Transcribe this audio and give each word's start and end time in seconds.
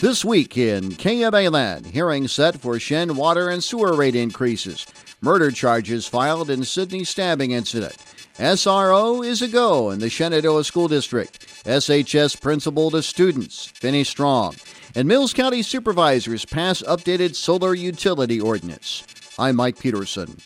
This 0.00 0.24
week 0.24 0.56
in 0.56 0.90
KMA 0.90 1.50
Land, 1.50 1.86
hearing 1.86 2.28
set 2.28 2.60
for 2.60 2.78
Shen 2.78 3.16
water 3.16 3.48
and 3.48 3.64
sewer 3.64 3.94
rate 3.94 4.14
increases. 4.14 4.86
Murder 5.20 5.50
charges 5.50 6.06
filed 6.06 6.50
in 6.50 6.62
Sidney 6.62 7.02
stabbing 7.02 7.50
incident. 7.50 7.96
SRO 8.36 9.26
is 9.26 9.42
a 9.42 9.48
go 9.48 9.90
in 9.90 9.98
the 9.98 10.08
Shenandoah 10.08 10.62
School 10.62 10.86
District. 10.86 11.44
SHS 11.64 12.40
principal 12.40 12.92
to 12.92 13.02
students. 13.02 13.66
Finish 13.66 14.08
strong. 14.08 14.54
And 14.94 15.08
Mills 15.08 15.32
County 15.32 15.62
supervisors 15.62 16.44
pass 16.44 16.80
updated 16.82 17.34
solar 17.34 17.74
utility 17.74 18.40
ordinance. 18.40 19.02
I'm 19.36 19.56
Mike 19.56 19.80
Peterson. 19.80 20.36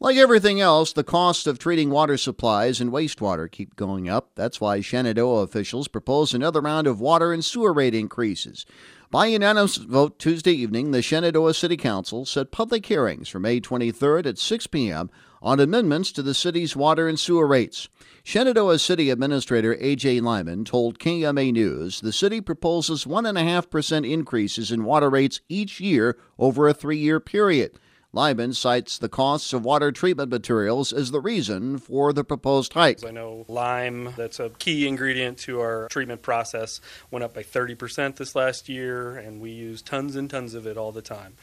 Like 0.00 0.16
everything 0.16 0.60
else, 0.60 0.92
the 0.92 1.02
cost 1.02 1.48
of 1.48 1.58
treating 1.58 1.90
water 1.90 2.16
supplies 2.16 2.80
and 2.80 2.92
wastewater 2.92 3.50
keep 3.50 3.74
going 3.74 4.08
up. 4.08 4.30
That's 4.36 4.60
why 4.60 4.80
Shenandoah 4.80 5.42
officials 5.42 5.88
propose 5.88 6.32
another 6.32 6.60
round 6.60 6.86
of 6.86 7.00
water 7.00 7.32
and 7.32 7.44
sewer 7.44 7.72
rate 7.72 7.96
increases. 7.96 8.64
By 9.10 9.26
unanimous 9.26 9.76
vote 9.76 10.20
Tuesday 10.20 10.52
evening, 10.52 10.92
the 10.92 11.02
Shenandoah 11.02 11.52
City 11.54 11.76
Council 11.76 12.24
set 12.24 12.52
public 12.52 12.86
hearings 12.86 13.28
for 13.28 13.40
May 13.40 13.60
23rd 13.60 14.26
at 14.26 14.38
6 14.38 14.68
p.m. 14.68 15.10
on 15.42 15.58
amendments 15.58 16.12
to 16.12 16.22
the 16.22 16.34
city's 16.34 16.76
water 16.76 17.08
and 17.08 17.18
sewer 17.18 17.48
rates. 17.48 17.88
Shenandoah 18.22 18.78
City 18.78 19.10
Administrator 19.10 19.76
A.J. 19.80 20.20
Lyman 20.20 20.64
told 20.64 21.00
KMA 21.00 21.52
News 21.52 22.00
the 22.02 22.12
city 22.12 22.40
proposes 22.40 23.04
1.5% 23.04 24.08
increases 24.08 24.70
in 24.70 24.84
water 24.84 25.10
rates 25.10 25.40
each 25.48 25.80
year 25.80 26.16
over 26.38 26.68
a 26.68 26.74
three 26.74 26.98
year 26.98 27.18
period. 27.18 27.80
Lyman 28.18 28.52
cites 28.52 28.98
the 28.98 29.08
costs 29.08 29.52
of 29.52 29.64
water 29.64 29.92
treatment 29.92 30.28
materials 30.28 30.92
as 30.92 31.12
the 31.12 31.20
reason 31.20 31.78
for 31.78 32.12
the 32.12 32.24
proposed 32.24 32.72
hike. 32.72 33.06
I 33.06 33.12
know 33.12 33.44
lime, 33.46 34.12
that's 34.16 34.40
a 34.40 34.50
key 34.50 34.88
ingredient 34.88 35.38
to 35.42 35.60
our 35.60 35.86
treatment 35.88 36.20
process, 36.20 36.80
went 37.12 37.22
up 37.22 37.32
by 37.32 37.44
30% 37.44 38.16
this 38.16 38.34
last 38.34 38.68
year, 38.68 39.16
and 39.16 39.40
we 39.40 39.52
use 39.52 39.82
tons 39.82 40.16
and 40.16 40.28
tons 40.28 40.54
of 40.54 40.66
it 40.66 40.76
all 40.76 40.90
the 40.90 41.00
time. 41.00 41.34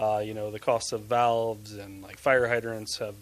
Uh, 0.00 0.20
you 0.24 0.34
know, 0.34 0.50
the 0.50 0.58
costs 0.58 0.90
of 0.90 1.02
valves 1.02 1.72
and 1.72 2.02
like 2.02 2.18
fire 2.18 2.48
hydrants 2.48 2.98
have 2.98 3.14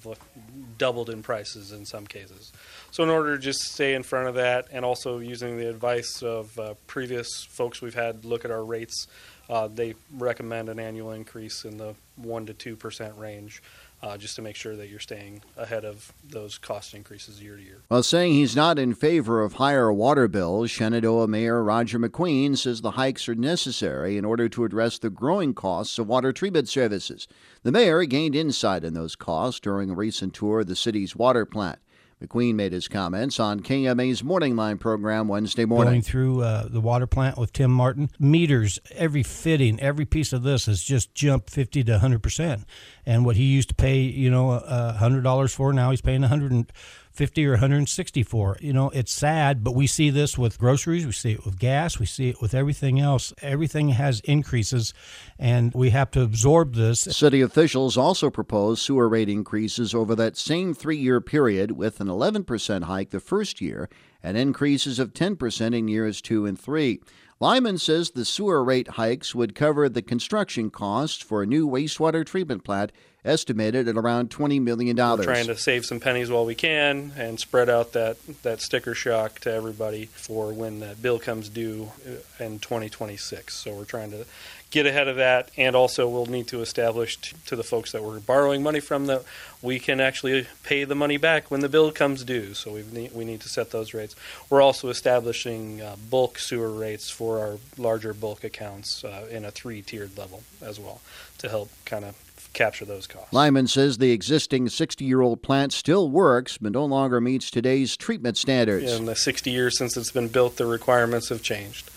doubled 0.79 1.11
in 1.11 1.23
prices 1.23 1.71
in 1.71 1.85
some 1.85 2.07
cases. 2.07 2.51
So, 2.93 3.03
in 3.03 3.11
order 3.11 3.37
to 3.37 3.43
just 3.43 3.61
stay 3.61 3.93
in 3.93 4.03
front 4.03 4.29
of 4.29 4.37
that, 4.37 4.69
and 4.73 4.83
also 4.83 5.19
using 5.19 5.59
the 5.59 5.69
advice 5.69 6.23
of 6.23 6.59
uh, 6.59 6.75
previous 6.87 7.29
folks 7.45 7.83
we've 7.83 7.95
had 7.95 8.25
look 8.25 8.47
at 8.47 8.51
our 8.51 8.65
rates, 8.65 9.07
uh, 9.49 9.69
they 9.69 9.95
recommend 10.17 10.69
an 10.69 10.79
annual 10.79 11.13
increase 11.13 11.65
in 11.65 11.77
the 11.79 11.95
one 12.17 12.47
to 12.47 12.55
two 12.55 12.77
percent 12.77 13.17
range. 13.19 13.63
Uh, 14.05 14.17
just 14.19 14.35
to 14.35 14.43
make 14.43 14.57
sure 14.57 14.75
that 14.75 14.89
you're 14.89 14.99
staying 14.99 15.41
ahead 15.57 15.85
of 15.85 16.13
those 16.29 16.59
cost 16.59 16.93
increases 16.93 17.41
year 17.41 17.55
to 17.55 17.63
year. 17.63 17.83
While 17.87 18.03
saying 18.03 18.33
he's 18.33 18.57
not 18.57 18.77
in 18.77 18.95
favor 18.95 19.45
of 19.45 19.53
higher 19.53 19.93
water 19.93 20.27
bills, 20.27 20.73
Shenandoah 20.73 21.29
Mayor 21.29 21.63
Roger 21.63 22.01
McQueen 22.01 22.59
says 22.59 22.81
the 22.81 22.91
hikes 22.91 23.29
are 23.29 23.37
necessary 23.37 24.19
in 24.19 24.25
order 24.25 24.49
to 24.49 24.65
address 24.65 24.99
the 24.99 25.09
growing 25.09 25.55
costs 25.55 26.01
of 26.01 26.09
water 26.09 26.33
treatment 26.33 26.69
services. 26.69 27.29
The 27.63 27.71
mayor 27.71 28.05
gained 28.05 28.35
insight 28.35 28.83
in 28.83 28.95
those 28.95 29.15
costs 29.15 29.61
during 29.61 29.89
a 29.89 29.95
recent 29.95 30.35
tour 30.35 30.63
of 30.63 30.67
the 30.67 30.75
city's 30.75 31.15
water 31.15 31.47
plant. 31.47 31.79
McQueen 32.23 32.55
made 32.55 32.73
his 32.73 32.89
comments 32.89 33.41
on 33.41 33.61
KMA's 33.61 34.23
Morning 34.23 34.55
Line 34.55 34.79
program 34.79 35.29
Wednesday 35.29 35.65
morning. 35.65 35.95
Going 35.95 36.03
through 36.03 36.43
uh, 36.43 36.69
the 36.69 36.81
water 36.81 37.07
plant 37.07 37.37
with 37.37 37.53
Tim 37.53 37.71
Martin, 37.71 38.11
meters, 38.19 38.79
every 38.93 39.23
fitting, 39.23 39.81
every 39.81 40.05
piece 40.05 40.33
of 40.33 40.43
this 40.43 40.67
has 40.67 40.83
just 40.83 41.15
jumped 41.15 41.51
50 41.51 41.85
to 41.85 41.93
100 41.93 42.23
percent. 42.23 42.65
And 43.05 43.25
what 43.25 43.37
he 43.37 43.45
used 43.45 43.71
to 43.71 43.75
pay, 43.75 44.01
you 44.01 44.31
know, 44.31 44.53
uh, 44.53 44.99
$100 44.99 45.55
for, 45.55 45.73
now 45.73 45.91
he's 45.91 46.01
paying 46.01 46.21
100 46.21 46.73
50 47.13 47.47
or 47.47 47.53
164. 47.53 48.59
You 48.61 48.73
know, 48.73 48.91
it's 48.91 49.13
sad, 49.13 49.63
but 49.63 49.75
we 49.75 49.87
see 49.87 50.11
this 50.11 50.39
with 50.39 50.59
groceries, 50.59 51.05
we 51.05 51.13
see 51.13 51.33
it 51.33 51.45
with 51.45 51.59
gas, 51.59 51.99
we 51.99 52.07
see 52.07 52.31
it 52.31 52.41
with 52.41 52.55
everything 52.55 52.99
else. 52.99 53.33
Everything 53.43 53.91
has 53.91 54.21
increases, 54.21 54.95
and 55.39 55.73
we 55.75 55.91
have 55.91 56.11
to 56.13 56.23
absorb 56.23 56.75
this. 56.75 57.01
City 57.01 57.41
officials 57.41 57.97
also 57.97 58.31
proposed 58.31 58.83
sewer 58.83 59.09
rate 59.09 59.29
increases 59.29 59.95
over 59.95 60.15
that 60.15 60.37
same 60.37 60.75
three 60.75 60.97
year 60.97 61.21
period, 61.21 61.73
with 61.73 62.01
an 62.01 62.09
11% 62.09 62.85
hike 62.85 63.11
the 63.11 63.21
first 63.21 63.61
year 63.61 63.89
and 64.23 64.37
increases 64.37 64.99
of 64.99 65.13
10% 65.13 65.77
in 65.77 65.89
years 65.89 66.23
two 66.23 66.47
and 66.47 66.59
three. 66.59 67.01
Lyman 67.43 67.77
says 67.77 68.11
the 68.11 68.25
sewer 68.25 68.63
rate 68.63 68.87
hikes 68.87 69.35
would 69.35 69.57
cover 69.57 69.89
the 69.89 70.01
construction 70.01 70.71
costs 70.71 71.21
for 71.21 71.43
a 71.43 71.47
new 71.47 71.69
wastewater 71.69 72.25
treatment 72.25 72.63
plant 72.63 72.93
estimated 73.25 73.89
at 73.89 73.97
around 73.97 74.31
$20 74.31 74.63
million. 74.63 74.97
We're 74.97 75.25
trying 75.25 75.49
to 75.49 75.57
save 75.57 75.85
some 75.85 75.99
pennies 75.99 76.31
while 76.31 76.45
we 76.45 76.55
can 76.55 77.13
and 77.17 77.41
spread 77.41 77.69
out 77.69 77.95
that, 77.95 78.17
that 78.45 78.61
sticker 78.61 78.95
shock 78.95 79.41
to 79.41 79.53
everybody 79.53 80.07
for 80.07 80.53
when 80.53 80.79
that 80.81 81.03
bill 81.03 81.19
comes 81.19 81.49
due 81.49 81.91
uh, 82.07 82.45
in 82.45 82.61
2026. 82.61 83.53
So 83.53 83.75
we're 83.75 83.87
trying 83.87 84.13
to 84.13 84.25
get 84.73 84.87
ahead 84.87 85.07
of 85.07 85.17
that, 85.17 85.51
and 85.57 85.77
also 85.77 86.09
we'll 86.09 86.27
need 86.27 86.49
to 86.49 86.61
establish 86.63 87.19
t- 87.19 87.37
to 87.47 87.55
the 87.55 87.63
folks 87.63 87.93
that 87.93 88.03
we're 88.03 88.19
borrowing 88.19 88.63
money 88.63 88.81
from 88.81 89.07
that 89.07 89.23
we 89.61 89.79
can 89.79 90.01
actually 90.01 90.47
pay 90.65 90.83
the 90.83 90.95
money 90.95 91.19
back 91.19 91.51
when 91.51 91.61
the 91.61 91.69
bill 91.69 91.93
comes 91.93 92.25
due. 92.25 92.55
So 92.55 92.73
we 92.73 92.83
need 92.91 93.13
we 93.15 93.25
need 93.25 93.41
to 93.43 93.49
set 93.49 93.71
those 93.71 93.95
rates. 93.95 94.17
We're 94.51 94.63
also 94.63 94.89
establishing 94.89 95.81
uh, 95.81 95.97
bulk 96.11 96.39
sewer 96.39 96.73
rates 96.73 97.11
for 97.11 97.39
our 97.39 97.59
larger 97.79 98.13
bulk 98.13 98.43
accounts 98.43 99.05
uh, 99.05 99.29
in 99.31 99.45
a 99.45 99.51
three 99.51 99.83
tiered 99.83 100.19
level 100.19 100.43
as 100.61 100.81
well 100.81 101.01
to 101.39 101.49
help 101.49 101.71
kind 101.85 102.05
of 102.05 102.17
capture 102.53 102.85
those 102.85 103.07
costs. 103.07 103.33
Lyman 103.33 103.67
says 103.67 103.99
the 103.99 104.11
existing 104.13 104.69
60 104.69 105.05
year 105.05 105.21
old 105.21 105.43
plant 105.43 105.73
still 105.73 106.11
works, 106.11 106.59
but 106.59 106.73
no 106.73 106.85
longer 106.85 107.21
meets 107.21 107.51
today's 107.51 107.97
treatment 107.97 108.37
standards. 108.37 108.91
In 108.91 109.05
the 109.05 109.17
60 109.17 109.51
years 109.51 109.79
since 109.79 109.97
it's 109.97 110.11
been 110.11 110.29
built, 110.29 110.57
the 110.57 110.67
requirements 110.67 111.29
have 111.29 111.43
changed. 111.43 111.91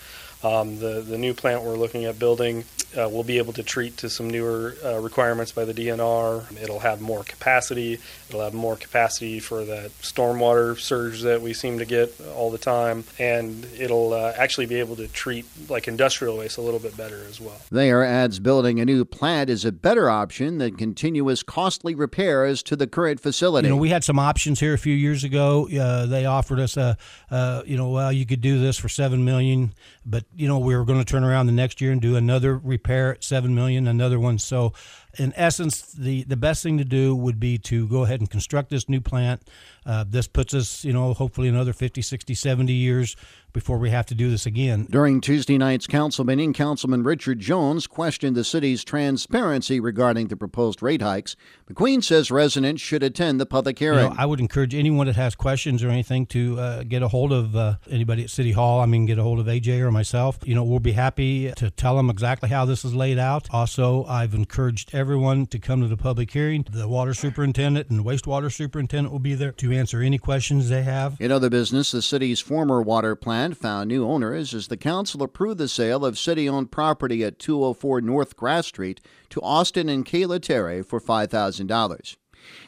Um, 0.46 0.78
the 0.78 1.00
the 1.00 1.18
new 1.18 1.34
plant 1.34 1.62
we're 1.62 1.76
looking 1.76 2.04
at 2.04 2.18
building 2.18 2.64
uh, 2.96 3.08
will 3.08 3.24
be 3.24 3.38
able 3.38 3.52
to 3.52 3.62
treat 3.62 3.96
to 3.98 4.08
some 4.08 4.30
newer 4.30 4.74
uh, 4.84 4.98
requirements 5.00 5.52
by 5.52 5.64
the 5.64 5.74
DNR. 5.74 6.60
It'll 6.62 6.78
have 6.80 7.00
more 7.00 7.24
capacity. 7.24 7.98
It'll 8.28 8.42
have 8.42 8.54
more 8.54 8.76
capacity 8.76 9.40
for 9.40 9.64
that 9.64 9.90
stormwater 10.00 10.78
surge 10.78 11.22
that 11.22 11.42
we 11.42 11.52
seem 11.52 11.78
to 11.78 11.84
get 11.84 12.14
all 12.34 12.50
the 12.50 12.58
time, 12.58 13.04
and 13.18 13.66
it'll 13.78 14.12
uh, 14.12 14.32
actually 14.36 14.66
be 14.66 14.76
able 14.76 14.96
to 14.96 15.08
treat 15.08 15.44
like 15.68 15.88
industrial 15.88 16.38
waste 16.38 16.58
a 16.58 16.62
little 16.62 16.80
bit 16.80 16.96
better 16.96 17.24
as 17.28 17.40
well. 17.40 17.60
There 17.70 18.04
adds 18.04 18.38
building 18.38 18.80
a 18.80 18.84
new 18.84 19.04
plant 19.04 19.50
is 19.50 19.64
a 19.64 19.72
better 19.72 20.08
option 20.08 20.58
than 20.58 20.76
continuous 20.76 21.42
costly 21.42 21.94
repairs 21.94 22.62
to 22.64 22.76
the 22.76 22.86
current 22.86 23.20
facility. 23.20 23.68
You 23.68 23.74
know, 23.74 23.80
we 23.80 23.90
had 23.90 24.04
some 24.04 24.18
options 24.18 24.60
here 24.60 24.74
a 24.74 24.78
few 24.78 24.94
years 24.94 25.24
ago. 25.24 25.68
Uh, 25.68 26.06
they 26.06 26.24
offered 26.24 26.60
us 26.60 26.76
a, 26.76 26.96
you 27.66 27.76
know, 27.76 27.90
well, 27.90 28.12
you 28.12 28.26
could 28.26 28.40
do 28.40 28.60
this 28.60 28.76
for 28.78 28.88
seven 28.88 29.24
million, 29.24 29.72
but 30.04 30.24
you 30.36 30.46
know, 30.46 30.58
we 30.58 30.76
were 30.76 30.84
going 30.84 30.98
to 30.98 31.04
turn 31.04 31.24
around 31.24 31.46
the 31.46 31.52
next 31.52 31.80
year 31.80 31.92
and 31.92 32.00
do 32.00 32.16
another 32.16 32.56
repair 32.56 33.14
at 33.14 33.24
seven 33.24 33.54
million, 33.54 33.86
another 33.88 34.20
one. 34.20 34.38
So, 34.38 34.72
in 35.18 35.32
essence, 35.34 35.92
the 35.92 36.24
the 36.24 36.36
best 36.36 36.62
thing 36.62 36.78
to 36.78 36.84
do 36.84 37.16
would 37.16 37.40
be 37.40 37.58
to 37.58 37.88
go 37.88 38.04
ahead 38.04 38.20
and 38.20 38.30
construct 38.30 38.70
this 38.70 38.88
new 38.88 39.00
plant. 39.00 39.42
Uh, 39.84 40.04
this 40.06 40.28
puts 40.28 40.52
us, 40.52 40.84
you 40.84 40.92
know, 40.92 41.14
hopefully 41.14 41.48
another 41.48 41.72
50, 41.72 42.02
60, 42.02 42.34
70 42.34 42.72
years 42.72 43.16
before 43.56 43.78
we 43.78 43.88
have 43.88 44.04
to 44.04 44.14
do 44.14 44.28
this 44.28 44.44
again. 44.44 44.86
During 44.90 45.18
Tuesday 45.18 45.56
night's 45.56 45.86
council 45.86 46.26
meeting, 46.26 46.52
Councilman 46.52 47.02
Richard 47.02 47.38
Jones 47.38 47.86
questioned 47.86 48.36
the 48.36 48.44
city's 48.44 48.84
transparency 48.84 49.80
regarding 49.80 50.28
the 50.28 50.36
proposed 50.36 50.82
rate 50.82 51.00
hikes. 51.00 51.36
McQueen 51.72 52.04
says 52.04 52.30
residents 52.30 52.82
should 52.82 53.02
attend 53.02 53.40
the 53.40 53.46
public 53.46 53.78
hearing. 53.78 54.00
You 54.00 54.10
know, 54.10 54.14
I 54.18 54.26
would 54.26 54.40
encourage 54.40 54.74
anyone 54.74 55.06
that 55.06 55.16
has 55.16 55.34
questions 55.34 55.82
or 55.82 55.88
anything 55.88 56.26
to 56.26 56.60
uh, 56.60 56.82
get 56.82 57.02
a 57.02 57.08
hold 57.08 57.32
of 57.32 57.56
uh, 57.56 57.76
anybody 57.90 58.24
at 58.24 58.28
City 58.28 58.52
Hall. 58.52 58.80
I 58.80 58.84
mean, 58.84 59.06
get 59.06 59.18
a 59.18 59.22
hold 59.22 59.40
of 59.40 59.46
AJ 59.46 59.80
or 59.80 59.90
myself. 59.90 60.38
You 60.44 60.54
know, 60.54 60.62
we'll 60.62 60.78
be 60.78 60.92
happy 60.92 61.50
to 61.52 61.70
tell 61.70 61.96
them 61.96 62.10
exactly 62.10 62.50
how 62.50 62.66
this 62.66 62.84
is 62.84 62.94
laid 62.94 63.18
out. 63.18 63.48
Also, 63.52 64.04
I've 64.04 64.34
encouraged 64.34 64.94
everyone 64.94 65.46
to 65.46 65.58
come 65.58 65.80
to 65.80 65.88
the 65.88 65.96
public 65.96 66.30
hearing. 66.30 66.66
The 66.70 66.88
water 66.88 67.14
superintendent 67.14 67.88
and 67.88 68.00
the 68.00 68.04
wastewater 68.04 68.52
superintendent 68.52 69.10
will 69.10 69.18
be 69.18 69.34
there 69.34 69.52
to 69.52 69.72
answer 69.72 70.02
any 70.02 70.18
questions 70.18 70.68
they 70.68 70.82
have. 70.82 71.18
In 71.18 71.32
other 71.32 71.48
business, 71.48 71.90
the 71.90 72.02
city's 72.02 72.40
former 72.40 72.82
water 72.82 73.16
plant 73.16 73.45
found 73.54 73.88
new 73.88 74.06
owners 74.06 74.54
as 74.54 74.68
the 74.68 74.76
council 74.76 75.22
approved 75.22 75.58
the 75.58 75.68
sale 75.68 76.04
of 76.04 76.18
city 76.18 76.48
owned 76.48 76.70
property 76.70 77.24
at 77.24 77.38
204 77.38 78.00
North 78.00 78.36
Grass 78.36 78.66
Street 78.66 79.00
to 79.30 79.40
Austin 79.42 79.88
and 79.88 80.06
Kayla 80.06 80.40
Terry 80.40 80.82
for 80.82 81.00
$5,000. 81.00 82.16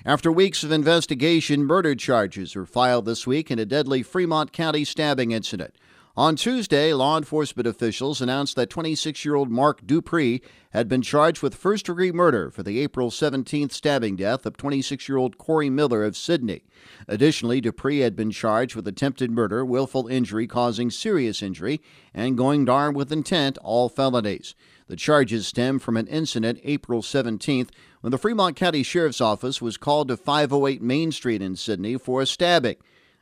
After 0.05 0.33
weeks 0.33 0.65
of 0.65 0.73
investigation, 0.73 1.65
murder 1.65 1.95
charges 1.95 2.57
were 2.57 2.67
filed 2.67 3.05
this 3.05 3.27
week 3.27 3.51
in 3.51 3.59
a 3.59 3.67
deadly 3.67 4.03
Fremont 4.03 4.53
County 4.53 4.85
stabbing 4.85 5.31
incident. 5.31 5.75
On 6.19 6.35
Tuesday, 6.35 6.93
law 6.93 7.17
enforcement 7.17 7.69
officials 7.69 8.21
announced 8.21 8.57
that 8.57 8.71
26 8.71 9.25
year 9.25 9.37
old 9.37 9.53
Mark 9.53 9.87
Dupree 9.87 10.43
had 10.71 10.89
been 10.89 11.01
charged 11.01 11.43
with 11.43 11.55
first 11.55 11.87
degree 11.87 12.11
murder 12.11 12.51
for 12.51 12.65
the 12.65 12.81
April 12.81 13.09
17th 13.09 13.71
stabbing 13.71 14.17
death 14.17 14.45
of 14.45 14.57
26 14.57 15.09
year 15.09 15.17
old 15.17 15.39
Corey 15.39 15.71
Miller 15.71 16.03
of 16.03 16.17
Sidney. 16.17 16.65
Additionally, 17.07 17.61
Dupree 17.61 18.01
had 18.01 18.17
been 18.17 18.33
charged 18.33 18.75
with 18.75 18.89
attempted 18.89 19.31
murder, 19.31 19.65
willful 19.65 20.09
injury 20.09 20.49
causing 20.49 20.91
serious 20.91 21.41
injury, 21.41 21.81
and 22.13 22.37
going 22.37 22.69
armed 22.69 22.97
with 22.97 23.13
intent, 23.13 23.57
all 23.59 23.89
felonies. 23.89 24.57
The 24.89 24.97
charges 24.97 25.47
stem 25.47 25.79
from 25.79 25.97
an 25.97 26.09
incident 26.09 26.59
April 26.65 27.01
17th 27.01 27.69
when 28.01 28.11
the 28.11 28.19
Fremont 28.19 28.57
County 28.57 28.83
Sheriff's 28.83 29.21
Office 29.21 29.63
was 29.63 29.77
called 29.77 30.09
to 30.09 30.17
508 30.17 30.83
Main 30.83 31.13
Street 31.13 31.43
in 31.43 31.55
Sidney 31.55 31.97
for 31.97 32.21
a 32.21 32.27
stabbing. 32.27 32.79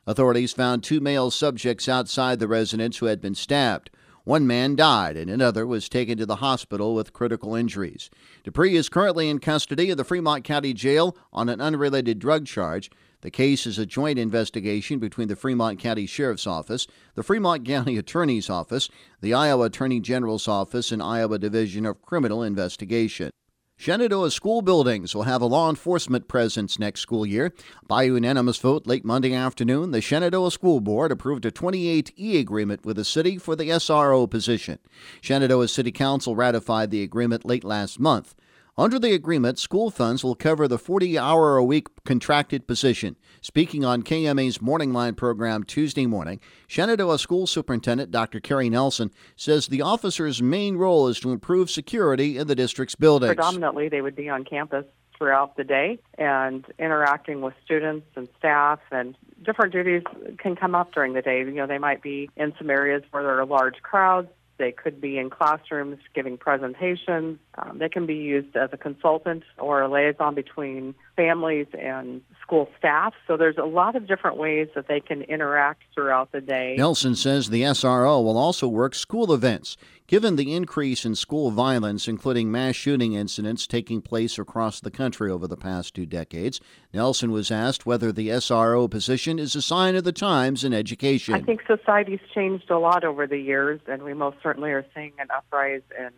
Authorities 0.07 0.53
found 0.53 0.83
two 0.83 1.01
male 1.01 1.29
subjects 1.29 1.89
outside 1.89 2.39
the 2.39 2.47
residence 2.47 2.97
who 2.97 3.07
had 3.07 3.19
been 3.19 3.35
stabbed. 3.35 3.89
One 4.23 4.47
man 4.47 4.77
died 4.77 5.17
and 5.17 5.29
another 5.29 5.67
was 5.67 5.89
taken 5.89 6.17
to 6.17 6.25
the 6.25 6.37
hospital 6.37 6.95
with 6.95 7.11
critical 7.11 7.55
injuries. 7.55 8.09
Dupree 8.45 8.77
is 8.77 8.87
currently 8.87 9.29
in 9.29 9.39
custody 9.39 9.89
of 9.89 9.97
the 9.97 10.05
Fremont 10.05 10.45
County 10.45 10.73
Jail 10.73 11.17
on 11.33 11.49
an 11.49 11.59
unrelated 11.59 12.19
drug 12.19 12.45
charge. 12.45 12.89
The 13.19 13.31
case 13.31 13.67
is 13.67 13.77
a 13.77 13.85
joint 13.85 14.17
investigation 14.17 14.97
between 14.99 15.27
the 15.27 15.35
Fremont 15.35 15.77
County 15.77 16.05
Sheriff's 16.05 16.47
Office, 16.47 16.87
the 17.15 17.23
Fremont 17.23 17.65
County 17.65 17.97
Attorney's 17.99 18.49
Office, 18.49 18.89
the 19.19 19.33
Iowa 19.33 19.65
Attorney 19.65 19.99
General's 19.99 20.47
Office, 20.47 20.93
and 20.93 21.03
Iowa 21.03 21.37
Division 21.37 21.85
of 21.85 22.01
Criminal 22.01 22.43
Investigation. 22.43 23.31
Shenandoah 23.79 24.31
school 24.31 24.63
buildings 24.63 25.13
will 25.13 25.23
have 25.23 25.39
a 25.39 25.45
law 25.45 25.69
enforcement 25.69 26.27
presence 26.27 26.79
next 26.79 27.01
school 27.01 27.27
year. 27.27 27.53
By 27.87 28.03
unanimous 28.03 28.57
vote 28.57 28.87
late 28.87 29.05
Monday 29.05 29.35
afternoon, 29.35 29.91
the 29.91 30.01
Shenandoah 30.01 30.49
School 30.49 30.79
Board 30.79 31.11
approved 31.11 31.45
a 31.45 31.51
28E 31.51 32.39
agreement 32.39 32.83
with 32.83 32.95
the 32.95 33.05
city 33.05 33.37
for 33.37 33.55
the 33.55 33.69
SRO 33.69 34.27
position. 34.27 34.79
Shenandoah 35.21 35.67
City 35.67 35.91
Council 35.91 36.35
ratified 36.35 36.89
the 36.89 37.03
agreement 37.03 37.45
late 37.45 37.63
last 37.63 37.99
month. 37.99 38.33
Under 38.79 38.99
the 38.99 39.13
agreement, 39.13 39.57
school 39.57 39.89
funds 39.89 40.23
will 40.23 40.35
cover 40.35 40.67
the 40.67 40.77
40 40.77 41.17
hour 41.17 41.57
a 41.57 41.63
week 41.63 41.87
contracted 42.05 42.67
position. 42.67 43.15
Speaking 43.41 43.83
on 43.83 44.03
KMA's 44.03 44.61
Morning 44.61 44.93
Line 44.93 45.15
program 45.15 45.63
Tuesday 45.63 46.05
morning, 46.05 46.39
Shenandoah 46.67 47.17
School 47.17 47.47
Superintendent 47.47 48.11
Dr. 48.11 48.39
Carrie 48.39 48.69
Nelson 48.69 49.09
says 49.35 49.65
the 49.65 49.81
officer's 49.81 50.43
main 50.43 50.77
role 50.77 51.07
is 51.07 51.19
to 51.21 51.31
improve 51.31 51.71
security 51.71 52.37
in 52.37 52.45
the 52.45 52.53
district's 52.53 52.93
buildings. 52.93 53.33
Predominantly, 53.33 53.89
they 53.89 54.01
would 54.01 54.15
be 54.15 54.29
on 54.29 54.45
campus 54.45 54.85
throughout 55.17 55.57
the 55.57 55.63
day 55.63 55.97
and 56.19 56.63
interacting 56.77 57.41
with 57.41 57.55
students 57.65 58.05
and 58.15 58.27
staff 58.37 58.79
and 58.91 59.17
different 59.43 59.73
duties 59.73 60.03
can 60.37 60.55
come 60.55 60.75
up 60.75 60.93
during 60.93 61.13
the 61.13 61.23
day. 61.23 61.39
You 61.39 61.51
know, 61.51 61.65
they 61.65 61.79
might 61.79 62.03
be 62.03 62.29
in 62.37 62.53
some 62.59 62.69
areas 62.69 63.01
where 63.09 63.23
there 63.23 63.39
are 63.39 63.45
large 63.47 63.81
crowds 63.81 64.27
they 64.57 64.71
could 64.71 64.99
be 64.99 65.17
in 65.17 65.29
classrooms 65.29 65.99
giving 66.13 66.37
presentations. 66.37 67.39
Um, 67.57 67.77
they 67.79 67.89
can 67.89 68.05
be 68.05 68.15
used 68.15 68.55
as 68.55 68.69
a 68.73 68.77
consultant 68.77 69.43
or 69.57 69.81
a 69.81 69.89
liaison 69.89 70.35
between 70.35 70.95
families 71.17 71.67
and 71.77 72.21
school 72.41 72.69
staff. 72.77 73.13
So 73.25 73.35
there's 73.35 73.57
a 73.57 73.65
lot 73.65 73.97
of 73.97 74.07
different 74.07 74.37
ways 74.37 74.69
that 74.75 74.87
they 74.87 75.01
can 75.01 75.23
interact 75.23 75.81
throughout 75.93 76.31
the 76.31 76.39
day. 76.39 76.75
Nelson 76.77 77.15
says 77.15 77.49
the 77.49 77.63
SRO 77.63 78.23
will 78.23 78.37
also 78.37 78.69
work 78.69 78.95
school 78.95 79.33
events. 79.33 79.75
Given 80.05 80.37
the 80.37 80.55
increase 80.55 81.03
in 81.03 81.15
school 81.15 81.51
violence, 81.51 82.07
including 82.07 82.49
mass 82.49 82.75
shooting 82.75 83.11
incidents 83.11 83.67
taking 83.67 84.01
place 84.01 84.39
across 84.39 84.79
the 84.79 84.91
country 84.91 85.29
over 85.29 85.47
the 85.47 85.57
past 85.57 85.93
two 85.93 86.05
decades, 86.05 86.61
Nelson 86.93 87.31
was 87.31 87.51
asked 87.51 87.85
whether 87.85 88.13
the 88.13 88.29
SRO 88.29 88.89
position 88.89 89.37
is 89.37 89.53
a 89.53 89.61
sign 89.61 89.95
of 89.95 90.05
the 90.05 90.13
times 90.13 90.63
in 90.63 90.73
education. 90.73 91.33
I 91.33 91.41
think 91.41 91.61
society's 91.67 92.21
changed 92.33 92.71
a 92.71 92.79
lot 92.79 93.03
over 93.03 93.27
the 93.27 93.39
years, 93.39 93.81
and 93.87 94.03
we 94.03 94.13
most 94.13 94.37
certainly 94.41 94.71
are 94.71 94.85
seeing 94.95 95.11
an 95.19 95.27
uprise 95.35 95.81
in 95.99 96.11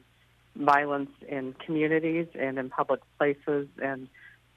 violence 0.63 1.11
in 1.27 1.55
communities 1.65 2.27
and 2.37 2.59
in 2.59 2.69
public 2.69 2.99
places, 3.17 3.67
and 3.81 4.07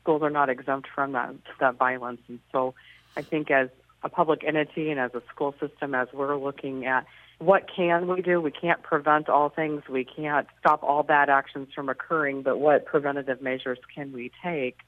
schools 0.03 0.23
are 0.23 0.31
not 0.31 0.49
exempt 0.49 0.89
from 0.95 1.13
that, 1.13 1.35
that 1.61 1.77
violence. 1.77 2.21
And 2.29 2.41
so 2.51 2.75
I 3.17 3.23
think 3.23 3.51
as 3.51 3.69
a 4.03 4.09
public 4.09 4.43
entity 4.45 4.91
and 4.91 4.99
as 4.99 5.15
a 5.15 5.23
school 5.33 5.55
system, 5.61 5.95
as 5.95 6.09
we're 6.13 6.37
looking 6.37 6.87
at 6.87 7.07
what 7.39 7.69
can 7.75 8.07
we 8.07 8.23
do? 8.23 8.41
We 8.41 8.53
can't 8.53 8.83
prevent 8.83 9.29
all 9.29 9.49
things. 9.49 9.83
We 9.89 10.05
can't 10.05 10.47
stop 10.61 10.85
all 10.85 11.03
bad 11.03 11.29
actions 11.29 11.69
from 11.75 11.89
occurring, 11.89 12.43
but 12.43 12.61
what 12.61 12.87
preventative 12.87 13.43
measures 13.43 13.79
can 13.95 14.13
we 14.13 14.31
take? 14.45 14.79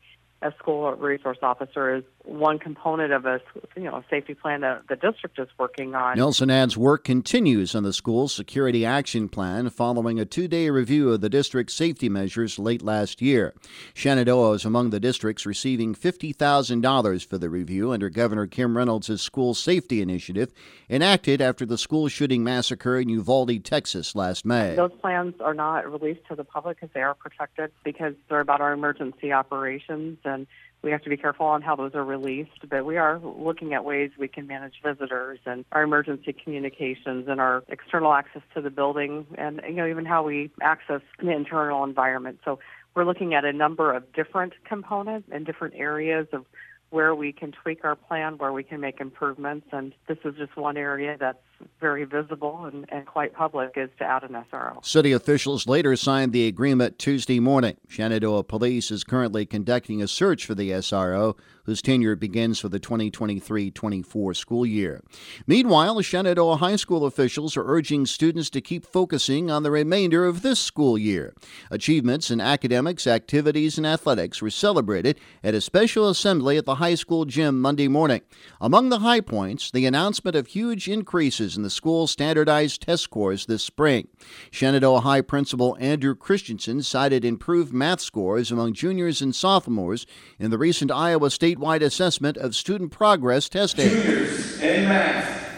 a 0.44 0.52
school 0.58 0.92
resource 0.92 1.38
officer 1.42 1.96
is 1.96 2.04
one 2.24 2.58
component 2.58 3.12
of 3.12 3.26
a 3.26 3.40
you 3.76 3.84
know 3.84 4.02
safety 4.08 4.34
plan 4.34 4.62
that 4.62 4.88
the 4.88 4.96
district 4.96 5.38
is 5.38 5.48
working 5.58 5.94
on. 5.94 6.16
Nelson 6.16 6.50
adds 6.50 6.76
work 6.76 7.04
continues 7.04 7.74
on 7.74 7.82
the 7.82 7.92
school's 7.92 8.34
security 8.34 8.84
action 8.84 9.28
plan 9.28 9.68
following 9.68 10.18
a 10.18 10.24
two-day 10.24 10.70
review 10.70 11.12
of 11.12 11.20
the 11.20 11.28
district's 11.28 11.74
safety 11.74 12.08
measures 12.08 12.58
late 12.58 12.82
last 12.82 13.20
year. 13.20 13.54
Shenandoah 13.92 14.52
is 14.52 14.64
among 14.64 14.90
the 14.90 15.00
districts 15.00 15.44
receiving 15.44 15.94
$50,000 15.94 17.26
for 17.26 17.38
the 17.38 17.50
review 17.50 17.92
under 17.92 18.08
Governor 18.08 18.46
Kim 18.46 18.76
Reynolds' 18.76 19.20
school 19.20 19.52
safety 19.54 20.00
initiative 20.00 20.52
enacted 20.88 21.40
after 21.40 21.66
the 21.66 21.78
school 21.78 22.08
shooting 22.08 22.42
massacre 22.42 22.98
in 22.98 23.08
Uvalde, 23.08 23.64
Texas 23.64 24.14
last 24.14 24.46
May. 24.46 24.74
Those 24.74 24.92
plans 25.00 25.34
are 25.40 25.54
not 25.54 25.90
released 25.90 26.26
to 26.28 26.34
the 26.34 26.44
public 26.44 26.80
because 26.80 26.92
they 26.94 27.02
are 27.02 27.14
protected 27.14 27.70
because 27.84 28.14
they're 28.28 28.40
about 28.40 28.60
our 28.60 28.72
emergency 28.72 29.32
operations 29.32 30.18
and 30.24 30.46
we 30.84 30.90
have 30.90 31.02
to 31.02 31.08
be 31.08 31.16
careful 31.16 31.46
on 31.46 31.62
how 31.62 31.74
those 31.74 31.94
are 31.94 32.04
released. 32.04 32.68
But 32.68 32.84
we 32.84 32.98
are 32.98 33.18
looking 33.18 33.72
at 33.72 33.84
ways 33.84 34.10
we 34.18 34.28
can 34.28 34.46
manage 34.46 34.74
visitors 34.84 35.38
and 35.46 35.64
our 35.72 35.82
emergency 35.82 36.34
communications 36.34 37.26
and 37.26 37.40
our 37.40 37.64
external 37.68 38.12
access 38.12 38.42
to 38.54 38.60
the 38.60 38.70
building, 38.70 39.26
and 39.38 39.62
you 39.66 39.74
know 39.74 39.86
even 39.86 40.04
how 40.04 40.22
we 40.22 40.50
access 40.60 41.00
the 41.18 41.30
internal 41.30 41.82
environment. 41.82 42.40
So 42.44 42.58
we're 42.94 43.06
looking 43.06 43.34
at 43.34 43.44
a 43.44 43.52
number 43.52 43.92
of 43.94 44.12
different 44.12 44.52
components 44.64 45.28
and 45.32 45.46
different 45.46 45.74
areas 45.74 46.28
of 46.32 46.44
where 46.90 47.14
we 47.14 47.32
can 47.32 47.50
tweak 47.50 47.84
our 47.84 47.96
plan, 47.96 48.38
where 48.38 48.52
we 48.52 48.62
can 48.62 48.80
make 48.80 49.00
improvements, 49.00 49.66
and 49.72 49.92
this 50.06 50.18
is 50.24 50.34
just 50.36 50.56
one 50.56 50.76
area 50.76 51.16
that's 51.18 51.38
very 51.80 52.04
visible 52.04 52.64
and, 52.64 52.86
and 52.90 53.06
quite 53.06 53.34
public 53.34 53.72
is 53.76 53.90
to 53.98 54.04
add 54.04 54.22
an 54.22 54.44
SRO. 54.52 54.84
City 54.84 55.12
officials 55.12 55.66
later 55.66 55.96
signed 55.96 56.32
the 56.32 56.46
agreement 56.46 56.98
Tuesday 56.98 57.40
morning. 57.40 57.76
Shenandoah 57.88 58.44
Police 58.44 58.90
is 58.90 59.04
currently 59.04 59.46
conducting 59.46 60.02
a 60.02 60.08
search 60.08 60.46
for 60.46 60.54
the 60.54 60.70
SRO, 60.70 61.36
whose 61.64 61.82
tenure 61.82 62.16
begins 62.16 62.58
for 62.58 62.68
the 62.68 62.78
2023 62.78 63.70
24 63.70 64.34
school 64.34 64.66
year. 64.66 65.02
Meanwhile, 65.46 66.00
Shenandoah 66.02 66.56
High 66.56 66.76
School 66.76 67.04
officials 67.04 67.56
are 67.56 67.64
urging 67.66 68.06
students 68.06 68.50
to 68.50 68.60
keep 68.60 68.84
focusing 68.84 69.50
on 69.50 69.62
the 69.62 69.70
remainder 69.70 70.26
of 70.26 70.42
this 70.42 70.60
school 70.60 70.96
year. 70.98 71.34
Achievements 71.70 72.30
in 72.30 72.40
academics, 72.40 73.06
activities, 73.06 73.78
and 73.78 73.86
athletics 73.86 74.42
were 74.42 74.50
celebrated 74.50 75.18
at 75.42 75.54
a 75.54 75.60
special 75.60 76.08
assembly 76.08 76.56
at 76.56 76.66
the 76.66 76.76
high 76.76 76.94
school 76.94 77.24
gym 77.24 77.60
Monday 77.60 77.88
morning. 77.88 78.20
Among 78.60 78.88
the 78.88 79.00
high 79.00 79.20
points, 79.20 79.70
the 79.70 79.86
announcement 79.86 80.36
of 80.36 80.48
huge 80.48 80.88
increases 80.88 81.53
in 81.56 81.62
the 81.62 81.70
school's 81.70 82.10
standardized 82.10 82.82
test 82.82 83.02
scores 83.02 83.46
this 83.46 83.62
spring. 83.62 84.08
Shenandoah 84.50 85.00
High 85.00 85.20
Principal 85.20 85.76
Andrew 85.80 86.14
Christensen 86.14 86.82
cited 86.82 87.24
improved 87.24 87.72
math 87.72 88.00
scores 88.00 88.50
among 88.50 88.72
juniors 88.74 89.20
and 89.20 89.34
sophomores 89.34 90.06
in 90.38 90.50
the 90.50 90.58
recent 90.58 90.90
Iowa 90.90 91.28
statewide 91.28 91.82
assessment 91.82 92.36
of 92.36 92.54
student 92.54 92.92
progress 92.92 93.48
testing. 93.48 93.88
Juniors 93.88 94.60
in 94.60 94.88
math 94.88 95.50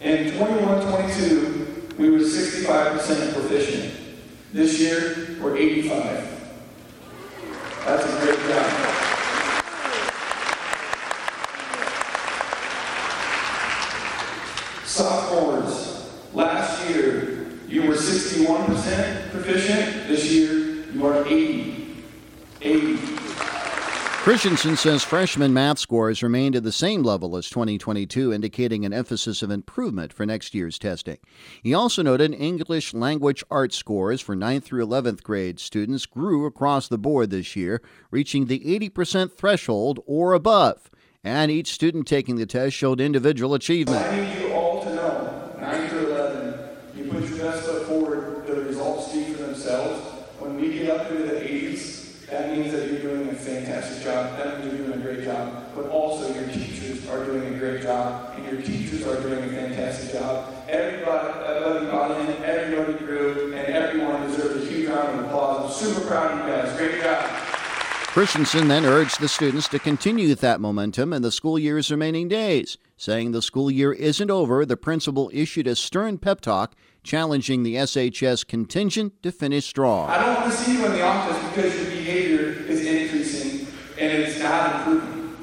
in 0.00 0.32
21-22, 0.32 1.98
we 1.98 2.10
were 2.10 2.18
65% 2.18 3.32
proficient. 3.32 3.94
This 4.52 4.78
year, 4.78 5.36
we're 5.40 5.56
85. 5.56 6.34
That's 7.84 8.04
a 8.04 8.24
great 8.24 8.38
job. 8.48 8.93
Sophomores, 14.94 16.08
last 16.34 16.88
year 16.88 17.48
you 17.66 17.82
were 17.82 17.96
61% 17.96 19.30
proficient. 19.32 20.06
This 20.06 20.30
year 20.30 20.84
you 20.92 21.04
are 21.04 21.26
80. 21.26 21.96
80. 22.62 22.96
Christensen 24.22 24.76
says 24.76 25.02
freshman 25.02 25.52
math 25.52 25.80
scores 25.80 26.22
remained 26.22 26.54
at 26.54 26.62
the 26.62 26.70
same 26.70 27.02
level 27.02 27.36
as 27.36 27.50
2022, 27.50 28.32
indicating 28.32 28.84
an 28.84 28.92
emphasis 28.92 29.42
of 29.42 29.50
improvement 29.50 30.12
for 30.12 30.24
next 30.24 30.54
year's 30.54 30.78
testing. 30.78 31.18
He 31.60 31.74
also 31.74 32.00
noted 32.00 32.32
English 32.32 32.94
language 32.94 33.42
arts 33.50 33.74
scores 33.74 34.20
for 34.20 34.36
9th 34.36 34.62
through 34.62 34.86
11th 34.86 35.24
grade 35.24 35.58
students 35.58 36.06
grew 36.06 36.46
across 36.46 36.86
the 36.86 36.98
board 36.98 37.30
this 37.30 37.56
year, 37.56 37.82
reaching 38.12 38.46
the 38.46 38.60
80% 38.60 39.32
threshold 39.32 39.98
or 40.06 40.34
above. 40.34 40.88
And 41.26 41.50
each 41.50 41.72
student 41.72 42.06
taking 42.06 42.36
the 42.36 42.44
test 42.44 42.76
showed 42.76 43.00
individual 43.00 43.54
achievement. 43.54 44.04
I 44.04 44.20
need 44.20 44.42
you 44.42 44.52
all 44.52 44.84
to 44.84 44.94
know, 44.94 45.56
9 45.58 45.90
to 45.90 46.10
11, 46.10 46.54
you 46.96 47.04
put 47.10 47.26
your 47.30 47.38
best 47.38 47.62
foot 47.64 47.86
forward, 47.86 48.46
the 48.46 48.56
results 48.56 49.10
speak 49.10 49.28
for 49.28 49.44
themselves. 49.44 50.02
When 50.38 50.60
we 50.60 50.74
get 50.74 50.90
up 50.90 51.10
into 51.10 51.22
the 51.22 51.40
80s, 51.40 52.26
that 52.26 52.54
means 52.54 52.72
that 52.72 52.90
you're 52.90 53.00
doing 53.00 53.30
a 53.30 53.34
fantastic 53.34 54.04
job. 54.04 54.36
That 54.36 54.60
means 54.60 54.76
you're 54.76 54.86
doing 54.86 55.00
a 55.00 55.02
great 55.02 55.24
job. 55.24 55.64
But 55.74 55.86
also, 55.86 56.34
your 56.34 56.46
teachers 56.48 57.08
are 57.08 57.24
doing 57.24 57.54
a 57.54 57.58
great 57.58 57.82
job, 57.82 58.34
and 58.36 58.44
your 58.44 58.60
teachers 58.60 59.06
are 59.06 59.22
doing 59.22 59.44
a 59.44 59.48
fantastic 59.48 60.20
job. 60.20 60.52
Everybody, 60.68 61.46
everybody 61.46 61.86
bought 61.86 62.20
in, 62.20 62.44
everybody 62.44 62.98
grew, 62.98 63.54
and 63.54 63.66
everyone 63.72 64.26
deserves 64.26 64.62
a 64.62 64.66
huge 64.66 64.90
round 64.90 65.20
of 65.20 65.24
applause. 65.24 65.64
I'm 65.64 65.86
super 65.86 66.06
proud 66.06 66.32
of 66.32 66.46
you 66.46 66.54
guys. 66.54 66.76
Great 66.76 67.02
job. 67.02 67.33
Christensen 68.14 68.68
then 68.68 68.84
urged 68.84 69.18
the 69.18 69.26
students 69.26 69.66
to 69.66 69.80
continue 69.80 70.32
that 70.36 70.60
momentum 70.60 71.12
in 71.12 71.22
the 71.22 71.32
school 71.32 71.58
year's 71.58 71.90
remaining 71.90 72.28
days. 72.28 72.78
Saying 72.96 73.32
the 73.32 73.42
school 73.42 73.72
year 73.72 73.92
isn't 73.92 74.30
over, 74.30 74.64
the 74.64 74.76
principal 74.76 75.32
issued 75.34 75.66
a 75.66 75.74
stern 75.74 76.18
pep 76.18 76.40
talk 76.40 76.76
challenging 77.02 77.64
the 77.64 77.74
SHS 77.74 78.46
contingent 78.46 79.20
to 79.24 79.32
finish 79.32 79.66
strong. 79.66 80.08
I 80.10 80.24
don't 80.24 80.34
want 80.36 80.52
to 80.52 80.56
see 80.56 80.78
you 80.78 80.86
in 80.86 80.92
the 80.92 81.02
office 81.02 81.36
because 81.48 81.74
your 81.74 81.86
behavior 81.86 82.50
is 82.68 82.86
increasing 82.86 83.66
and 83.98 84.22
it's 84.22 84.38
not 84.38 84.86
improving. 84.86 85.36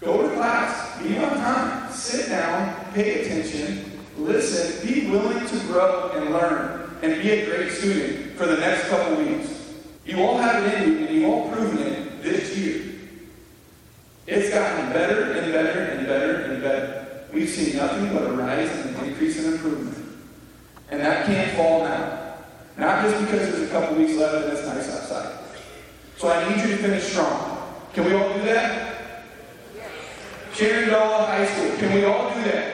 Go 0.00 0.28
to 0.28 0.34
class, 0.34 1.02
be 1.02 1.16
on 1.16 1.30
time, 1.38 1.90
sit 1.90 2.28
down, 2.28 2.92
pay 2.92 3.22
attention, 3.22 3.98
listen, 4.18 4.86
be 4.86 5.10
willing 5.10 5.46
to 5.46 5.58
grow 5.60 6.10
and 6.16 6.34
learn 6.34 6.98
and 7.00 7.22
be 7.22 7.30
a 7.30 7.46
great 7.46 7.72
student 7.72 8.36
for 8.36 8.44
the 8.44 8.58
next 8.58 8.88
couple 8.88 9.24
weeks. 9.24 9.63
You 10.04 10.22
all 10.22 10.38
have 10.38 10.64
it 10.64 10.82
in 10.82 10.92
you, 10.92 11.06
and 11.06 11.14
you've 11.14 11.30
all 11.30 11.50
proven 11.50 11.78
it 11.78 12.22
this 12.22 12.56
year. 12.56 12.94
It's 14.26 14.52
gotten 14.52 14.92
better 14.92 15.32
and 15.32 15.52
better 15.52 15.80
and 15.80 16.06
better 16.06 16.34
and 16.42 16.62
better. 16.62 17.24
We've 17.32 17.48
seen 17.48 17.76
nothing 17.76 18.12
but 18.12 18.22
a 18.22 18.32
rise 18.32 18.70
and 18.70 18.96
an 18.96 19.04
increase 19.04 19.42
in 19.42 19.52
improvement. 19.52 19.96
And 20.90 21.00
that 21.00 21.26
can't 21.26 21.56
fall 21.56 21.84
now. 21.84 22.36
Not 22.76 23.04
just 23.04 23.24
because 23.24 23.50
there's 23.50 23.68
a 23.68 23.72
couple 23.72 23.96
weeks 23.96 24.14
left 24.14 24.34
and 24.34 24.52
it's 24.52 24.66
nice 24.66 24.90
outside. 24.90 25.38
So 26.16 26.30
I 26.30 26.48
need 26.48 26.62
you 26.62 26.76
to 26.76 26.82
finish 26.82 27.04
strong. 27.04 27.74
Can 27.92 28.04
we 28.04 28.14
all 28.14 28.32
do 28.34 28.42
that? 28.44 29.24
Shenandoah 30.54 31.26
High 31.26 31.46
School, 31.46 31.76
can 31.78 31.94
we 31.94 32.04
all 32.04 32.32
do 32.32 32.42
that? 32.44 32.73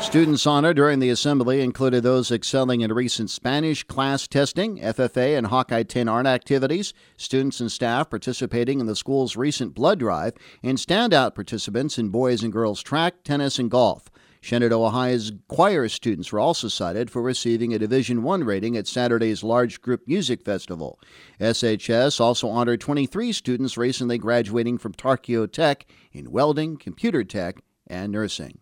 Students 0.00 0.46
honored 0.46 0.76
during 0.76 1.00
the 1.00 1.10
assembly 1.10 1.60
included 1.60 2.02
those 2.02 2.30
excelling 2.30 2.80
in 2.80 2.90
recent 2.92 3.28
Spanish 3.28 3.82
class 3.82 4.26
testing, 4.26 4.78
FFA, 4.78 5.36
and 5.36 5.48
Hawkeye 5.48 5.82
10 5.82 6.08
art 6.08 6.26
activities, 6.26 6.94
students 7.18 7.60
and 7.60 7.70
staff 7.70 8.08
participating 8.08 8.80
in 8.80 8.86
the 8.86 8.96
school's 8.96 9.36
recent 9.36 9.74
blood 9.74 9.98
drive, 9.98 10.32
and 10.62 10.78
standout 10.78 11.34
participants 11.34 11.98
in 11.98 12.08
boys 12.08 12.42
and 12.42 12.52
girls 12.52 12.82
track, 12.82 13.22
tennis, 13.24 13.58
and 13.58 13.70
golf. 13.70 14.08
Shenandoah 14.40 14.90
High's 14.90 15.32
choir 15.48 15.88
students 15.88 16.32
were 16.32 16.40
also 16.40 16.68
cited 16.68 17.10
for 17.10 17.20
receiving 17.20 17.74
a 17.74 17.78
Division 17.78 18.26
I 18.26 18.36
rating 18.36 18.78
at 18.78 18.86
Saturday's 18.86 19.42
large 19.42 19.82
group 19.82 20.06
music 20.06 20.42
festival. 20.42 20.98
SHS 21.38 22.18
also 22.18 22.48
honored 22.48 22.80
23 22.80 23.32
students 23.32 23.76
recently 23.76 24.16
graduating 24.16 24.78
from 24.78 24.94
Tarkio 24.94 25.50
Tech 25.50 25.84
in 26.12 26.30
welding, 26.30 26.78
computer 26.78 27.24
tech, 27.24 27.60
and 27.86 28.12
nursing. 28.12 28.60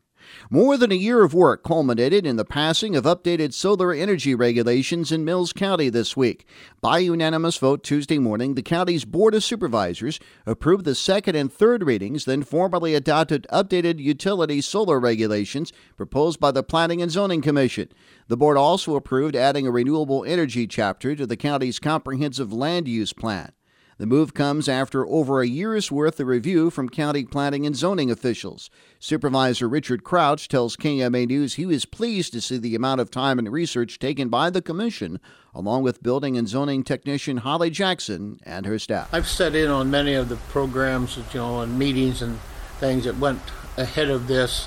More 0.51 0.77
than 0.77 0.93
a 0.93 0.97
year 0.97 1.23
of 1.23 1.35
work 1.35 1.65
culminated 1.65 2.27
in 2.27 2.37
the 2.37 2.45
passing 2.45 2.95
of 2.95 3.05
updated 3.05 3.53
solar 3.53 3.93
energy 3.93 4.35
regulations 4.35 5.11
in 5.11 5.25
Mills 5.25 5.53
County 5.53 5.89
this 5.89 6.17
week. 6.17 6.47
By 6.81 6.99
unanimous 6.99 7.57
vote 7.57 7.83
Tuesday 7.83 8.19
morning, 8.19 8.55
the 8.55 8.63
county's 8.63 9.05
Board 9.05 9.35
of 9.35 9.43
Supervisors 9.43 10.21
approved 10.47 10.85
the 10.85 10.95
second 10.95 11.37
and 11.37 11.53
third 11.53 11.85
readings, 11.85 12.25
then 12.25 12.43
formally 12.43 12.95
adopted 12.95 13.47
updated 13.53 13.99
utility 13.99 14.61
solar 14.61 15.01
regulations 15.01 15.73
proposed 15.97 16.41
by 16.41 16.51
the 16.51 16.63
Planning 16.63 17.03
and 17.03 17.11
Zoning 17.11 17.43
Commission. 17.43 17.89
The 18.29 18.37
board 18.37 18.57
also 18.57 18.97
approved 18.97 19.37
adding 19.37 19.67
a 19.67 19.71
renewable 19.71 20.25
energy 20.25 20.67
chapter 20.67 21.15
to 21.17 21.27
the 21.27 21.37
county's 21.37 21.79
comprehensive 21.79 22.53
land 22.53 22.89
use 22.89 23.13
plan. 23.13 23.53
The 23.97 24.07
move 24.07 24.35
comes 24.35 24.69
after 24.69 25.07
over 25.07 25.41
a 25.41 25.47
year's 25.47 25.93
worth 25.93 26.19
of 26.19 26.27
review 26.27 26.69
from 26.71 26.89
county 26.89 27.25
planning 27.25 27.65
and 27.65 27.77
zoning 27.77 28.11
officials. 28.11 28.69
Supervisor 28.99 29.69
Richard 29.69 30.03
Crouch 30.03 30.49
tells 30.49 30.77
KMA 30.77 31.29
News 31.29 31.55
he 31.55 31.65
was 31.65 31.85
pleased 31.85 32.33
to 32.33 32.41
see 32.41 32.59
the 32.59 32.75
amount 32.75 33.01
of 33.01 33.13
time 33.13 33.39
and 33.39 33.53
research 33.53 34.01
taken 34.01 34.29
by 34.29 34.51
the 34.51 34.61
commission, 34.61 35.21
along 35.55 35.85
with 35.85 36.03
building 36.03 36.37
and 36.37 36.49
zoning 36.49 36.83
technician 36.83 37.37
Holly 37.37 37.71
Jackson 37.71 38.41
and 38.43 38.67
her 38.67 38.81
staff. 38.81 39.09
I've 39.13 39.29
sat 39.29 39.55
in 39.55 39.71
on 39.71 39.93
many 39.93 40.15
of 40.15 40.29
the 40.29 40.37
programs, 40.37 41.17
you 41.17 41.23
know, 41.35 41.61
and 41.61 41.79
meetings 41.79 42.21
and 42.21 42.41
things 42.81 43.05
that 43.05 43.19
went 43.19 43.41
ahead 43.77 44.11
of 44.11 44.27
this. 44.27 44.67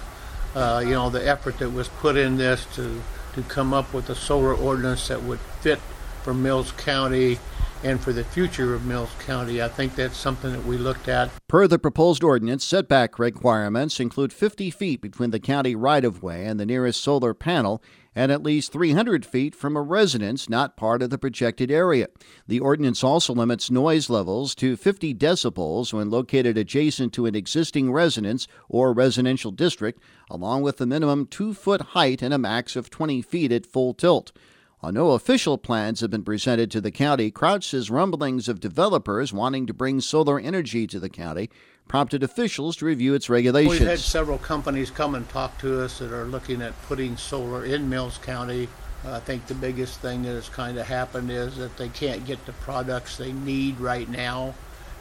Uh, 0.55 0.81
you 0.83 0.91
know, 0.91 1.09
the 1.09 1.27
effort 1.27 1.59
that 1.59 1.71
was 1.71 1.89
put 1.89 2.15
in 2.15 2.37
this 2.37 2.65
to 2.75 3.01
to 3.33 3.43
come 3.43 3.73
up 3.73 3.93
with 3.93 4.09
a 4.09 4.15
solar 4.15 4.53
ordinance 4.55 5.09
that 5.09 5.21
would 5.21 5.39
fit 5.61 5.79
for 6.23 6.33
Mills 6.33 6.71
County 6.71 7.37
and 7.83 7.99
for 7.99 8.13
the 8.13 8.23
future 8.23 8.73
of 8.73 8.85
Mills 8.85 9.09
County. 9.25 9.61
I 9.61 9.67
think 9.67 9.95
that's 9.95 10.17
something 10.17 10.51
that 10.51 10.65
we 10.65 10.77
looked 10.77 11.07
at. 11.07 11.29
Per 11.47 11.67
the 11.67 11.79
proposed 11.79 12.23
ordinance, 12.23 12.63
setback 12.63 13.19
requirements 13.19 13.99
include 13.99 14.33
50 14.33 14.69
feet 14.71 15.01
between 15.01 15.31
the 15.31 15.39
county 15.39 15.75
right 15.75 16.03
of 16.03 16.23
way 16.23 16.45
and 16.45 16.59
the 16.59 16.65
nearest 16.65 17.01
solar 17.01 17.33
panel 17.33 17.81
and 18.17 18.31
at 18.31 18.41
least 18.41 18.71
300 18.71 19.23
feet 19.23 19.53
from 19.53 19.77
a 19.77 19.81
residence 19.81 20.49
not 20.49 20.75
part 20.75 21.03
of 21.03 21.11
the 21.11 21.19
projected 21.19 21.69
area. 21.69 22.07
The 22.47 22.59
ordinance 22.59 23.03
also 23.03 23.31
limits 23.31 23.69
noise 23.69 24.09
levels 24.09 24.55
to 24.55 24.75
50 24.75 25.13
decibels 25.13 25.93
when 25.93 26.09
located 26.09 26.57
adjacent 26.57 27.13
to 27.13 27.27
an 27.27 27.35
existing 27.35 27.91
residence 27.91 28.47
or 28.69 28.91
residential 28.91 29.51
district, 29.51 30.01
along 30.31 30.63
with 30.63 30.81
a 30.81 30.87
minimum 30.87 31.27
two 31.27 31.53
foot 31.53 31.81
height 31.93 32.23
and 32.23 32.33
a 32.33 32.39
max 32.39 32.75
of 32.75 32.89
20 32.89 33.21
feet 33.21 33.51
at 33.51 33.67
full 33.67 33.93
tilt. 33.93 34.31
While 34.79 34.91
no 34.91 35.11
official 35.11 35.57
plans 35.57 36.01
have 36.01 36.11
been 36.11 36.23
presented 36.23 36.69
to 36.69 36.81
the 36.81 36.91
county, 36.91 37.31
Crouch 37.31 37.67
says 37.67 37.89
rumblings 37.89 38.47
of 38.47 38.59
developers 38.59 39.33
wanting 39.33 39.65
to 39.65 39.73
bring 39.73 40.01
solar 40.01 40.39
energy 40.39 40.85
to 40.85 40.99
the 40.99 41.09
county 41.09 41.49
prompted 41.87 42.21
officials 42.21 42.75
to 42.77 42.85
review 42.85 43.13
its 43.13 43.29
regulations. 43.29 43.79
We've 43.79 43.89
had 43.89 43.99
several 43.99 44.37
companies 44.37 44.91
come 44.91 45.15
and 45.15 45.27
talk 45.29 45.57
to 45.59 45.81
us 45.81 45.99
that 45.99 46.11
are 46.11 46.25
looking 46.25 46.61
at 46.61 46.79
putting 46.83 47.17
solar 47.17 47.65
in 47.65 47.89
Mills 47.89 48.19
County. 48.19 48.67
Uh, 49.05 49.13
I 49.13 49.19
think 49.19 49.47
the 49.47 49.55
biggest 49.55 49.99
thing 49.99 50.23
that 50.23 50.33
has 50.33 50.49
kind 50.49 50.77
of 50.77 50.85
happened 50.85 51.31
is 51.31 51.57
that 51.57 51.77
they 51.77 51.89
can't 51.89 52.25
get 52.25 52.45
the 52.45 52.53
products 52.53 53.17
they 53.17 53.31
need 53.31 53.79
right 53.79 54.07
now. 54.09 54.53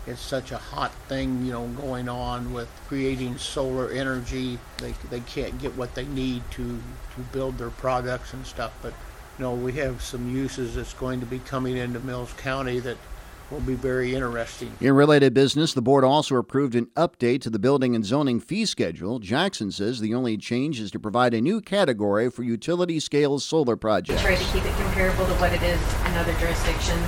It's 0.06 0.20
such 0.20 0.52
a 0.52 0.58
hot 0.58 0.92
thing, 1.08 1.44
you 1.44 1.52
know, 1.52 1.66
going 1.66 2.08
on 2.08 2.52
with 2.52 2.68
creating 2.86 3.38
solar 3.38 3.90
energy. 3.90 4.58
They, 4.78 4.94
they 5.10 5.20
can't 5.20 5.60
get 5.60 5.76
what 5.76 5.96
they 5.96 6.06
need 6.06 6.48
to, 6.52 6.62
to 6.62 7.20
build 7.32 7.58
their 7.58 7.70
products 7.70 8.32
and 8.32 8.46
stuff. 8.46 8.72
But 8.80 8.94
know, 9.38 9.54
we 9.54 9.72
have 9.74 10.02
some 10.02 10.34
uses 10.34 10.76
that's 10.76 10.94
going 10.94 11.20
to 11.20 11.26
be 11.26 11.38
coming 11.40 11.76
into 11.76 12.00
Mills 12.00 12.32
County 12.34 12.78
that 12.80 12.96
will 13.50 13.60
be 13.60 13.74
very 13.74 14.14
interesting. 14.14 14.72
In 14.80 14.94
related 14.94 15.34
business, 15.34 15.72
the 15.72 15.82
board 15.82 16.04
also 16.04 16.36
approved 16.36 16.74
an 16.74 16.86
update 16.96 17.42
to 17.42 17.50
the 17.50 17.58
building 17.58 17.94
and 17.94 18.04
zoning 18.04 18.40
fee 18.40 18.64
schedule. 18.64 19.18
Jackson 19.18 19.70
says 19.70 20.00
the 20.00 20.14
only 20.14 20.36
change 20.36 20.80
is 20.80 20.90
to 20.90 20.98
provide 20.98 21.34
a 21.34 21.40
new 21.40 21.60
category 21.60 22.30
for 22.30 22.42
utility 22.42 22.98
scale 22.98 23.38
solar 23.38 23.76
projects. 23.76 24.22
We 24.22 24.34
try 24.34 24.36
to 24.36 24.52
keep 24.52 24.64
it 24.64 24.74
comparable 24.76 25.26
to 25.26 25.34
what 25.34 25.52
it 25.52 25.62
is 25.62 25.80
in 26.06 26.14
other 26.16 26.32
jurisdictions, 26.40 27.06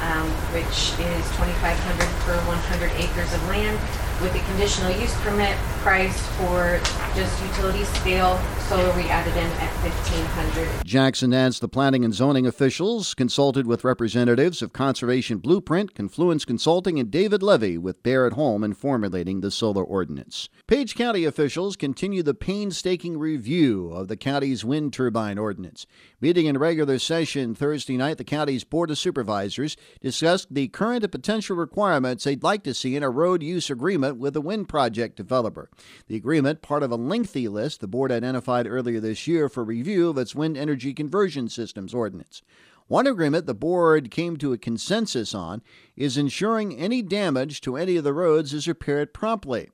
um, 0.00 0.28
which 0.54 0.94
is 1.02 1.24
2,500 1.36 2.06
per 2.26 2.36
100 2.46 2.90
acres 2.92 3.32
of 3.34 3.48
land 3.48 3.78
with 4.22 4.34
a 4.36 4.46
conditional 4.50 4.90
use 5.00 5.14
permit 5.22 5.56
price 5.82 6.26
for 6.36 6.80
just 7.16 7.42
utility 7.42 7.82
scale 7.84 8.40
solar 8.68 8.94
we 8.94 9.02
added 9.08 9.36
in 9.36 9.50
at 9.58 9.72
1500 9.82 10.86
Jackson 10.86 11.34
adds 11.34 11.58
the 11.58 11.68
planning 11.68 12.04
and 12.04 12.14
zoning 12.14 12.46
officials 12.46 13.14
consulted 13.14 13.66
with 13.66 13.82
representatives 13.82 14.62
of 14.62 14.72
Conservation 14.72 15.38
Blueprint, 15.38 15.94
Confluence 15.94 16.44
Consulting, 16.44 17.00
and 17.00 17.10
David 17.10 17.42
Levy 17.42 17.76
with 17.76 18.02
Baird 18.04 18.34
Holm 18.34 18.62
in 18.62 18.74
formulating 18.74 19.40
the 19.40 19.50
solar 19.50 19.82
ordinance. 19.82 20.48
Page 20.68 20.94
County 20.94 21.24
officials 21.24 21.76
continue 21.76 22.22
the 22.22 22.32
painstaking 22.32 23.18
review 23.18 23.90
of 23.90 24.06
the 24.06 24.16
county's 24.16 24.64
wind 24.64 24.92
turbine 24.92 25.36
ordinance. 25.36 25.86
Meeting 26.20 26.46
in 26.46 26.58
regular 26.58 26.98
session 26.98 27.54
Thursday 27.54 27.96
night, 27.96 28.18
the 28.18 28.24
county's 28.24 28.62
Board 28.62 28.90
of 28.90 28.98
Supervisors 28.98 29.76
discussed 30.00 30.54
the 30.54 30.68
current 30.68 31.02
and 31.02 31.10
potential 31.10 31.56
requirements 31.56 32.24
they'd 32.24 32.44
like 32.44 32.62
to 32.62 32.72
see 32.72 32.94
in 32.94 33.02
a 33.02 33.10
road 33.10 33.42
use 33.42 33.68
agreement 33.68 34.11
with 34.18 34.36
a 34.36 34.40
wind 34.40 34.68
project 34.68 35.16
developer. 35.16 35.70
The 36.06 36.16
agreement, 36.16 36.62
part 36.62 36.82
of 36.82 36.90
a 36.90 36.96
lengthy 36.96 37.48
list 37.48 37.80
the 37.80 37.86
board 37.86 38.12
identified 38.12 38.66
earlier 38.66 39.00
this 39.00 39.26
year 39.26 39.48
for 39.48 39.64
review 39.64 40.08
of 40.10 40.18
its 40.18 40.34
wind 40.34 40.56
energy 40.56 40.94
conversion 40.94 41.48
systems 41.48 41.94
ordinance. 41.94 42.42
One 42.88 43.06
agreement 43.06 43.46
the 43.46 43.54
board 43.54 44.10
came 44.10 44.36
to 44.38 44.52
a 44.52 44.58
consensus 44.58 45.34
on 45.34 45.62
is 45.96 46.18
ensuring 46.18 46.76
any 46.76 47.00
damage 47.00 47.60
to 47.62 47.76
any 47.76 47.96
of 47.96 48.04
the 48.04 48.12
roads 48.12 48.52
is 48.52 48.68
repaired 48.68 49.14
promptly. 49.14 49.70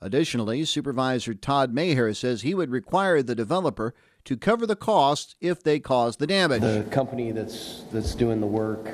Additionally, 0.00 0.64
Supervisor 0.64 1.34
Todd 1.34 1.72
Maher 1.72 2.14
says 2.14 2.42
he 2.42 2.54
would 2.54 2.70
require 2.70 3.22
the 3.22 3.34
developer 3.34 3.94
to 4.24 4.36
cover 4.36 4.66
the 4.66 4.76
costs 4.76 5.36
if 5.40 5.62
they 5.62 5.78
cause 5.78 6.16
the 6.16 6.26
damage. 6.26 6.62
The 6.62 6.86
company 6.90 7.30
that's 7.30 7.82
that's 7.92 8.14
doing 8.14 8.40
the 8.40 8.46
work 8.46 8.88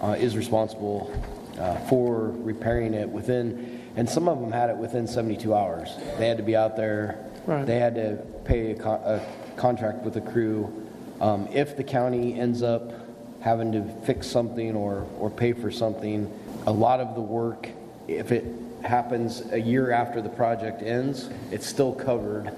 uh, 0.00 0.16
is 0.18 0.36
responsible 0.36 1.12
uh, 1.58 1.76
for 1.88 2.30
repairing 2.36 2.94
it 2.94 3.08
within, 3.08 3.82
and 3.96 4.08
some 4.08 4.28
of 4.28 4.40
them 4.40 4.52
had 4.52 4.70
it 4.70 4.76
within 4.76 5.06
72 5.06 5.54
hours. 5.54 5.96
They 6.18 6.28
had 6.28 6.36
to 6.36 6.42
be 6.42 6.54
out 6.54 6.76
there. 6.76 7.18
Right. 7.46 7.66
They 7.66 7.78
had 7.78 7.94
to 7.94 8.18
pay 8.44 8.72
a, 8.72 8.74
co- 8.74 8.90
a 8.90 9.20
contract 9.56 10.02
with 10.04 10.16
a 10.16 10.20
crew. 10.20 10.86
Um, 11.20 11.48
if 11.50 11.76
the 11.76 11.84
county 11.84 12.38
ends 12.38 12.62
up 12.62 12.92
having 13.40 13.72
to 13.72 13.84
fix 14.04 14.26
something 14.26 14.76
or, 14.76 15.06
or 15.18 15.30
pay 15.30 15.52
for 15.52 15.70
something, 15.70 16.30
a 16.66 16.72
lot 16.72 17.00
of 17.00 17.14
the 17.14 17.20
work, 17.20 17.68
if 18.06 18.32
it 18.32 18.44
happens 18.82 19.42
a 19.52 19.60
year 19.60 19.90
after 19.90 20.20
the 20.20 20.28
project 20.28 20.82
ends, 20.82 21.30
it's 21.50 21.66
still 21.66 21.92
covered 21.94 22.52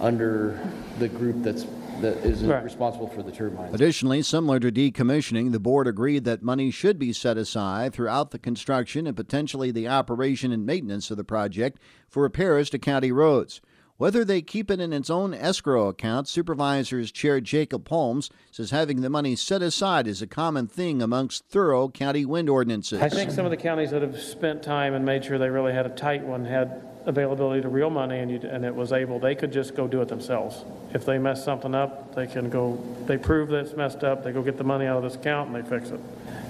under 0.00 0.58
the 0.98 1.08
group 1.08 1.36
that's 1.42 1.66
that 2.02 2.18
is 2.18 2.42
Right. 2.44 2.62
responsible 2.62 3.06
for 3.08 3.22
the 3.22 3.32
turbines. 3.32 3.74
Additionally, 3.74 4.22
similar 4.22 4.60
to 4.60 4.70
decommissioning, 4.70 5.52
the 5.52 5.58
board 5.60 5.86
agreed 5.86 6.24
that 6.24 6.42
money 6.42 6.70
should 6.70 6.98
be 6.98 7.12
set 7.12 7.38
aside 7.38 7.92
throughout 7.92 8.30
the 8.30 8.38
construction 8.38 9.06
and 9.06 9.16
potentially 9.16 9.70
the 9.70 9.88
operation 9.88 10.52
and 10.52 10.66
maintenance 10.66 11.10
of 11.10 11.16
the 11.16 11.24
project 11.24 11.78
for 12.08 12.22
repairs 12.22 12.68
to 12.70 12.78
county 12.78 13.10
roads. 13.10 13.60
Whether 13.98 14.24
they 14.24 14.42
keep 14.42 14.68
it 14.68 14.80
in 14.80 14.92
its 14.92 15.10
own 15.10 15.32
escrow 15.32 15.86
account, 15.86 16.26
Supervisors 16.26 17.12
Chair 17.12 17.40
Jacob 17.40 17.88
Holmes 17.88 18.30
says 18.50 18.70
having 18.70 19.00
the 19.00 19.10
money 19.10 19.36
set 19.36 19.62
aside 19.62 20.08
is 20.08 20.20
a 20.20 20.26
common 20.26 20.66
thing 20.66 21.00
amongst 21.00 21.44
thorough 21.46 21.88
county 21.88 22.24
wind 22.24 22.48
ordinances. 22.48 23.00
I 23.00 23.08
think 23.08 23.30
some 23.30 23.44
of 23.44 23.52
the 23.52 23.56
counties 23.56 23.90
that 23.90 24.02
have 24.02 24.18
spent 24.20 24.62
time 24.62 24.94
and 24.94 25.04
made 25.04 25.24
sure 25.24 25.38
they 25.38 25.50
really 25.50 25.72
had 25.72 25.86
a 25.86 25.90
tight 25.90 26.24
one 26.24 26.44
had 26.44 26.82
availability 27.06 27.62
to 27.62 27.68
real 27.68 27.90
money 27.90 28.18
and, 28.18 28.30
you, 28.30 28.40
and 28.48 28.64
it 28.64 28.74
was 28.74 28.92
able, 28.92 29.18
they 29.18 29.34
could 29.34 29.52
just 29.52 29.74
go 29.74 29.86
do 29.86 30.00
it 30.02 30.08
themselves. 30.08 30.64
If 30.94 31.04
they 31.04 31.18
mess 31.18 31.44
something 31.44 31.74
up, 31.74 32.14
they 32.14 32.26
can 32.26 32.50
go, 32.50 32.82
they 33.06 33.18
prove 33.18 33.48
that 33.50 33.66
it's 33.66 33.76
messed 33.76 34.04
up, 34.04 34.24
they 34.24 34.32
go 34.32 34.42
get 34.42 34.56
the 34.56 34.64
money 34.64 34.86
out 34.86 34.96
of 34.96 35.02
this 35.02 35.14
account 35.14 35.50
and 35.50 35.56
they 35.56 35.68
fix 35.68 35.90
it. 35.90 36.00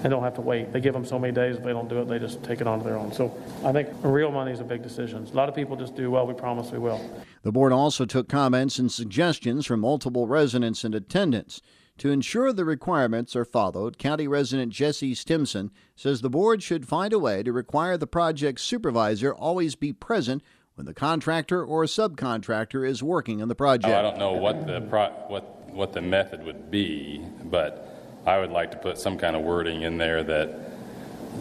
And 0.03 0.11
don't 0.11 0.23
have 0.25 0.35
to 0.35 0.41
wait. 0.41 0.73
They 0.73 0.81
give 0.81 0.95
them 0.95 1.05
so 1.05 1.19
many 1.19 1.33
days, 1.33 1.57
if 1.57 1.63
they 1.63 1.73
don't 1.73 1.89
do 1.89 2.01
it, 2.01 2.09
they 2.09 2.19
just 2.19 2.43
take 2.43 2.61
it 2.61 2.67
onto 2.67 2.85
their 2.85 2.97
own. 2.97 3.13
So 3.13 3.33
I 3.65 3.73
think 3.73 3.89
real 4.03 4.33
money 4.33 4.53
is 4.53 4.61
a 4.61 4.65
big 4.65 4.83
decision. 4.83 5.25
A 5.25 5.37
lot 5.37 5.49
of 5.49 5.55
people 5.55 5.77
just 5.77 5.95
do, 5.95 6.11
well, 6.11 6.27
we 6.27 6.35
promise 6.35 6.71
we 6.71 6.79
will. 6.79 7.01
The 7.43 7.53
board 7.53 7.73
also 7.73 8.05
took 8.05 8.29
comments 8.29 8.79
and 8.79 8.91
suggestions 8.91 9.67
from 9.67 9.81
multiple 9.81 10.27
residents 10.27 10.83
and 10.85 10.95
attendants. 10.95 11.63
To 12.03 12.11
ensure 12.11 12.53
the 12.53 12.65
requirements 12.65 13.37
are 13.37 13.45
followed, 13.45 13.97
County 13.97 14.27
resident 14.27 14.73
Jesse 14.73 15.15
Stimson 15.15 15.71
says 15.95 16.21
the 16.21 16.29
board 16.29 16.61
should 16.61 16.85
find 16.85 17.13
a 17.13 17.19
way 17.21 17.45
to 17.45 17.53
require 17.53 17.97
the 17.97 18.09
project 18.09 18.59
supervisor 18.59 19.33
always 19.33 19.77
be 19.77 19.93
present 19.93 20.43
when 20.75 20.85
the 20.85 20.95
contractor 20.95 21.65
or 21.65 21.85
subcontractor 21.85 22.85
is 22.85 23.05
working 23.05 23.41
on 23.41 23.47
the 23.47 23.55
project. 23.55 23.95
Oh, 23.95 23.97
I 24.01 24.03
don't 24.03 24.19
know 24.19 24.33
what 24.33 24.67
the 24.67 24.81
pro, 24.81 25.11
what 25.29 25.45
what 25.71 25.93
the 25.93 26.01
method 26.01 26.45
would 26.45 26.73
be, 26.73 27.25
but 27.45 27.97
I 28.27 28.41
would 28.41 28.51
like 28.51 28.73
to 28.73 28.79
put 28.79 28.99
some 28.99 29.17
kind 29.17 29.37
of 29.37 29.43
wording 29.43 29.83
in 29.83 29.97
there 29.97 30.25
that 30.25 30.59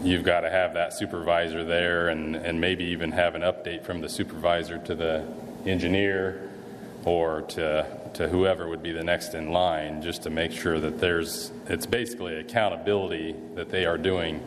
you've 0.03 0.23
got 0.23 0.41
to 0.41 0.49
have 0.51 0.75
that 0.75 0.93
supervisor 0.93 1.63
there, 1.63 2.09
and 2.09 2.35
and 2.35 2.61
maybe 2.61 2.83
even 2.83 3.13
have 3.13 3.33
an 3.33 3.41
update 3.41 3.83
from 3.83 3.99
the 3.99 4.09
supervisor 4.09 4.77
to 4.77 4.93
the 4.93 5.25
engineer 5.65 6.51
or 7.03 7.41
to 7.41 8.00
to 8.15 8.27
whoever 8.27 8.67
would 8.67 8.83
be 8.83 8.91
the 8.91 9.03
next 9.03 9.33
in 9.33 9.51
line, 9.51 10.01
just 10.01 10.23
to 10.23 10.29
make 10.29 10.51
sure 10.51 10.79
that 10.79 10.99
there's 10.99 11.51
it's 11.67 11.85
basically 11.85 12.35
accountability 12.35 13.35
that 13.55 13.69
they 13.69 13.85
are 13.85 13.97
doing, 13.97 14.39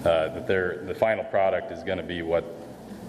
uh, 0.00 0.28
that 0.28 0.46
their 0.46 0.82
the 0.86 0.94
final 0.94 1.24
product 1.24 1.72
is 1.72 1.82
going 1.82 1.98
to 1.98 2.04
be 2.04 2.22
what 2.22 2.44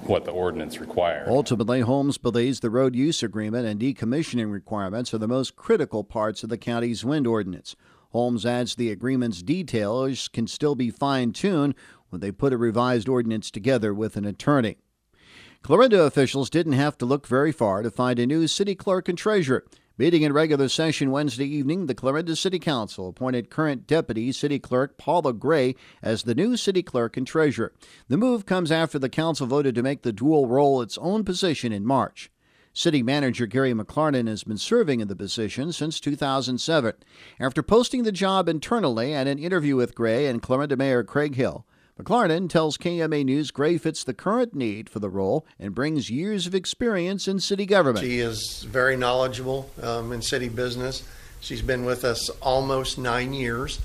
what 0.04 0.26
the 0.26 0.32
ordinance 0.32 0.80
requires. 0.80 1.28
Ultimately, 1.28 1.82
Holmes 1.82 2.18
believes 2.18 2.60
the 2.60 2.70
road 2.70 2.96
use 2.96 3.22
agreement 3.22 3.68
and 3.68 3.80
decommissioning 3.80 4.52
requirements 4.52 5.14
are 5.14 5.18
the 5.18 5.28
most 5.28 5.56
critical 5.56 6.04
parts 6.04 6.44
of 6.44 6.50
the 6.50 6.58
county's 6.58 7.04
wind 7.06 7.28
ordinance. 7.28 7.76
Holmes 8.12 8.46
adds 8.46 8.76
the 8.76 8.92
agreement's 8.92 9.44
details 9.44 10.28
can 10.30 10.48
still 10.48 10.76
be 10.76 10.90
fine 10.90 11.32
tuned 11.32 11.76
when 12.10 12.22
they 12.22 12.32
put 12.32 12.54
a 12.54 12.58
revised 12.58 13.08
ordinance 13.08 13.52
together 13.52 13.94
with 13.94 14.18
an 14.18 14.26
attorney. 14.26 14.78
Clarinda 15.62 16.04
officials 16.04 16.50
didn't 16.50 16.74
have 16.74 16.98
to 16.98 17.06
look 17.06 17.28
very 17.28 17.52
far 17.52 17.84
to 17.84 17.92
find 17.92 18.18
a 18.18 18.26
new 18.26 18.48
city 18.48 18.76
clerk 18.76 19.10
and 19.10 19.18
treasurer. 19.18 19.66
Meeting 19.98 20.22
in 20.22 20.32
regular 20.32 20.70
session 20.70 21.12
Wednesday 21.12 21.46
evening, 21.46 21.86
the 21.86 21.94
Clarinda 21.94 22.36
City 22.38 22.58
Council 22.58 23.10
appointed 23.10 23.50
current 23.50 23.86
Deputy 23.86 24.32
City 24.32 24.58
Clerk 24.58 24.98
Paula 24.98 25.34
Gray 25.34 25.76
as 26.02 26.24
the 26.24 26.34
new 26.34 26.56
city 26.56 26.82
clerk 26.82 27.18
and 27.18 27.28
treasurer. 27.28 27.74
The 28.08 28.18
move 28.18 28.46
comes 28.46 28.72
after 28.72 28.98
the 28.98 29.10
council 29.10 29.46
voted 29.46 29.76
to 29.76 29.84
make 29.84 30.04
the 30.04 30.14
dual 30.14 30.48
role 30.48 30.82
its 30.82 30.98
own 31.00 31.26
position 31.26 31.74
in 31.74 31.86
March. 31.86 32.32
City 32.72 33.04
Manager 33.04 33.46
Gary 33.46 33.74
McLarnon 33.74 34.30
has 34.30 34.46
been 34.46 34.58
serving 34.58 35.02
in 35.02 35.10
the 35.10 35.16
position 35.16 35.74
since 35.74 36.00
2007. 36.00 36.94
After 37.38 37.62
posting 37.62 38.04
the 38.04 38.14
job 38.14 38.48
internally 38.48 39.14
and 39.14 39.28
an 39.28 39.38
interview 39.38 39.76
with 39.76 39.96
Gray 39.96 40.28
and 40.28 40.42
Clarinda 40.42 40.78
Mayor 40.78 41.04
Craig 41.04 41.36
Hill, 41.36 41.66
McLarnon 42.00 42.50
tells 42.50 42.78
KMA 42.78 43.26
News 43.26 43.52
Gray 43.52 43.78
fits 43.78 44.06
the 44.06 44.14
current 44.14 44.56
need 44.56 44.90
for 44.90 45.00
the 45.00 45.10
role 45.10 45.46
and 45.60 45.76
brings 45.76 46.10
years 46.10 46.48
of 46.48 46.56
experience 46.56 47.28
in 47.28 47.42
city 47.42 47.66
government. 47.66 48.06
She 48.06 48.20
is 48.20 48.64
very 48.64 48.96
knowledgeable 48.96 49.70
um, 49.84 50.14
in 50.14 50.22
city 50.22 50.48
business. 50.48 51.06
She's 51.42 51.62
been 51.62 51.84
with 51.84 52.06
us 52.06 52.30
almost 52.42 52.98
nine 52.98 53.34
years, 53.34 53.82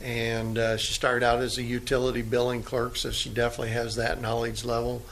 and 0.00 0.56
uh, 0.56 0.78
she 0.78 0.94
started 0.94 1.22
out 1.22 1.40
as 1.40 1.58
a 1.58 1.62
utility 1.62 2.22
billing 2.22 2.62
clerk, 2.62 2.96
so 2.96 3.10
she 3.10 3.28
definitely 3.28 3.72
has 3.72 3.96
that 3.96 4.22
knowledge 4.22 4.64
level. 4.64 5.02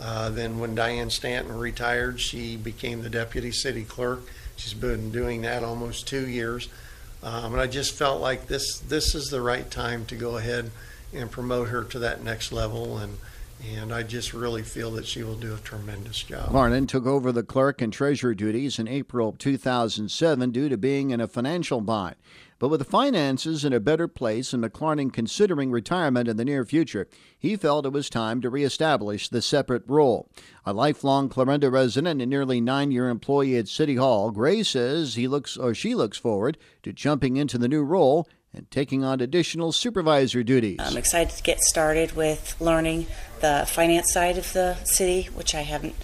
Uh, 0.00 0.30
then, 0.30 0.58
when 0.58 0.74
Diane 0.74 1.10
Stanton 1.10 1.58
retired, 1.58 2.18
she 2.18 2.56
became 2.56 3.02
the 3.02 3.10
deputy 3.10 3.52
city 3.52 3.84
clerk. 3.84 4.20
She's 4.56 4.72
been 4.72 5.10
doing 5.10 5.42
that 5.42 5.62
almost 5.62 6.08
two 6.08 6.26
years, 6.26 6.70
um, 7.22 7.52
and 7.52 7.60
I 7.60 7.66
just 7.66 7.92
felt 7.92 8.22
like 8.22 8.46
this 8.46 8.78
this 8.80 9.14
is 9.14 9.28
the 9.28 9.42
right 9.42 9.70
time 9.70 10.06
to 10.06 10.14
go 10.14 10.38
ahead 10.38 10.70
and 11.12 11.30
promote 11.30 11.68
her 11.68 11.84
to 11.84 11.98
that 11.98 12.22
next 12.22 12.52
level 12.52 12.98
and 12.98 13.18
and 13.68 13.92
I 13.92 14.02
just 14.02 14.32
really 14.32 14.62
feel 14.62 14.90
that 14.92 15.06
she 15.06 15.22
will 15.22 15.34
do 15.34 15.54
a 15.54 15.58
tremendous 15.58 16.22
job. 16.22 16.48
McLarnon 16.50 16.88
took 16.88 17.04
over 17.06 17.30
the 17.30 17.42
clerk 17.42 17.82
and 17.82 17.92
treasurer 17.92 18.34
duties 18.34 18.78
in 18.78 18.88
April 18.88 19.32
2007 19.32 20.50
due 20.50 20.68
to 20.68 20.78
being 20.78 21.10
in 21.10 21.20
a 21.20 21.28
financial 21.28 21.80
bind. 21.80 22.16
But 22.58 22.68
with 22.68 22.80
the 22.80 22.84
finances 22.84 23.64
in 23.64 23.72
a 23.72 23.80
better 23.80 24.06
place 24.06 24.52
and 24.52 24.62
McLarnon 24.62 25.12
considering 25.12 25.70
retirement 25.70 26.28
in 26.28 26.36
the 26.36 26.44
near 26.44 26.64
future, 26.64 27.08
he 27.38 27.56
felt 27.56 27.86
it 27.86 27.92
was 27.92 28.10
time 28.10 28.40
to 28.42 28.50
reestablish 28.50 29.28
the 29.28 29.40
separate 29.40 29.84
role. 29.86 30.28
A 30.66 30.74
lifelong 30.74 31.28
Clarinda 31.30 31.70
resident 31.70 32.20
and 32.20 32.30
nearly 32.30 32.60
nine-year 32.60 33.08
employee 33.08 33.56
at 33.56 33.68
City 33.68 33.96
Hall, 33.96 34.30
Gray 34.30 34.62
says 34.62 35.14
he 35.14 35.26
looks 35.26 35.56
or 35.56 35.74
she 35.74 35.94
looks 35.94 36.18
forward 36.18 36.58
to 36.82 36.92
jumping 36.92 37.36
into 37.36 37.56
the 37.56 37.68
new 37.68 37.82
role 37.82 38.28
and 38.52 38.70
taking 38.70 39.04
on 39.04 39.20
additional 39.20 39.72
supervisor 39.72 40.42
duties. 40.42 40.78
I'm 40.80 40.96
excited 40.96 41.36
to 41.36 41.42
get 41.42 41.60
started 41.60 42.12
with 42.12 42.56
learning 42.60 43.06
the 43.40 43.64
finance 43.68 44.12
side 44.12 44.38
of 44.38 44.52
the 44.52 44.74
city, 44.84 45.28
which 45.34 45.54
I 45.54 45.62
haven't 45.62 45.94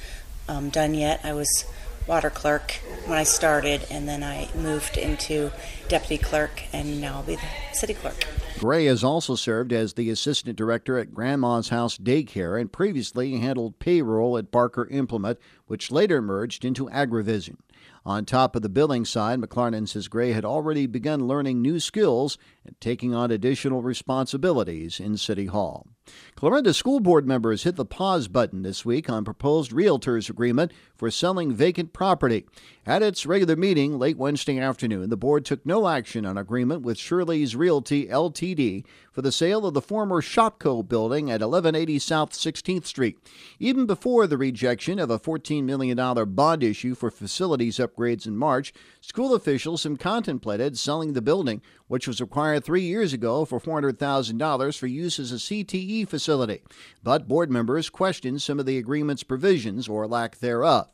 um, 0.48 0.70
done 0.70 0.94
yet. 0.94 1.20
I 1.24 1.32
was 1.32 1.64
water 2.06 2.30
clerk 2.30 2.72
when 3.06 3.18
I 3.18 3.24
started, 3.24 3.84
and 3.90 4.08
then 4.08 4.22
I 4.22 4.48
moved 4.54 4.96
into 4.96 5.50
deputy 5.88 6.18
clerk, 6.22 6.62
and 6.72 7.00
now 7.00 7.16
I'll 7.16 7.22
be 7.22 7.36
the 7.36 7.48
city 7.72 7.94
clerk. 7.94 8.26
Gray 8.58 8.86
has 8.86 9.04
also 9.04 9.34
served 9.34 9.72
as 9.72 9.94
the 9.94 10.08
assistant 10.08 10.56
director 10.56 10.98
at 10.98 11.12
Grandma's 11.12 11.68
House 11.68 11.98
Daycare 11.98 12.58
and 12.58 12.72
previously 12.72 13.38
handled 13.38 13.78
payroll 13.78 14.38
at 14.38 14.50
Barker 14.50 14.86
Implement, 14.86 15.38
which 15.66 15.90
later 15.90 16.22
merged 16.22 16.64
into 16.64 16.86
Agrivision. 16.86 17.56
On 18.06 18.24
top 18.24 18.54
of 18.54 18.62
the 18.62 18.68
billing 18.68 19.04
side, 19.04 19.40
McLarnon 19.40 19.88
says 19.88 20.06
Gray 20.06 20.30
had 20.30 20.44
already 20.44 20.86
begun 20.86 21.26
learning 21.26 21.60
new 21.60 21.80
skills 21.80 22.38
and 22.64 22.80
taking 22.80 23.14
on 23.14 23.32
additional 23.32 23.82
responsibilities 23.82 25.00
in 25.00 25.16
City 25.16 25.46
Hall. 25.46 25.88
Clarinda 26.36 26.72
school 26.72 27.00
board 27.00 27.26
members 27.26 27.64
hit 27.64 27.74
the 27.74 27.84
pause 27.84 28.28
button 28.28 28.62
this 28.62 28.84
week 28.84 29.10
on 29.10 29.24
proposed 29.24 29.72
realtors 29.72 30.30
agreement 30.30 30.70
for 30.94 31.10
selling 31.10 31.52
vacant 31.52 31.92
property. 31.92 32.46
At 32.86 33.02
its 33.02 33.26
regular 33.26 33.56
meeting 33.56 33.98
late 33.98 34.16
Wednesday 34.16 34.60
afternoon, 34.60 35.10
the 35.10 35.16
board 35.16 35.44
took 35.44 35.66
no 35.66 35.88
action 35.88 36.24
on 36.24 36.38
agreement 36.38 36.82
with 36.82 36.98
Shirley's 36.98 37.56
Realty 37.56 38.06
Ltd. 38.06 38.84
for 39.10 39.22
the 39.22 39.32
sale 39.32 39.66
of 39.66 39.74
the 39.74 39.82
former 39.82 40.22
Shopko 40.22 40.86
building 40.86 41.28
at 41.28 41.40
1180 41.40 41.98
South 41.98 42.30
16th 42.30 42.86
Street. 42.86 43.18
Even 43.58 43.86
before 43.86 44.28
the 44.28 44.38
rejection 44.38 45.00
of 45.00 45.10
a 45.10 45.18
$14 45.18 45.55
million 45.64 45.96
bond 46.34 46.62
issue 46.62 46.94
for 46.94 47.10
facilities 47.10 47.78
upgrades 47.78 48.26
in 48.26 48.36
March, 48.36 48.74
school 49.00 49.34
officials 49.34 49.84
have 49.84 49.98
contemplated 49.98 50.76
selling 50.76 51.12
the 51.12 51.22
building, 51.22 51.62
which 51.88 52.06
was 52.06 52.20
acquired 52.20 52.64
three 52.64 52.82
years 52.82 53.12
ago 53.12 53.44
for 53.44 53.60
$400,000 53.60 54.78
for 54.78 54.86
use 54.86 55.18
as 55.18 55.32
a 55.32 55.36
CTE 55.36 56.08
facility. 56.08 56.62
But 57.02 57.28
board 57.28 57.50
members 57.50 57.88
questioned 57.88 58.42
some 58.42 58.58
of 58.58 58.66
the 58.66 58.78
agreement's 58.78 59.22
provisions 59.22 59.88
or 59.88 60.06
lack 60.06 60.38
thereof. 60.38 60.88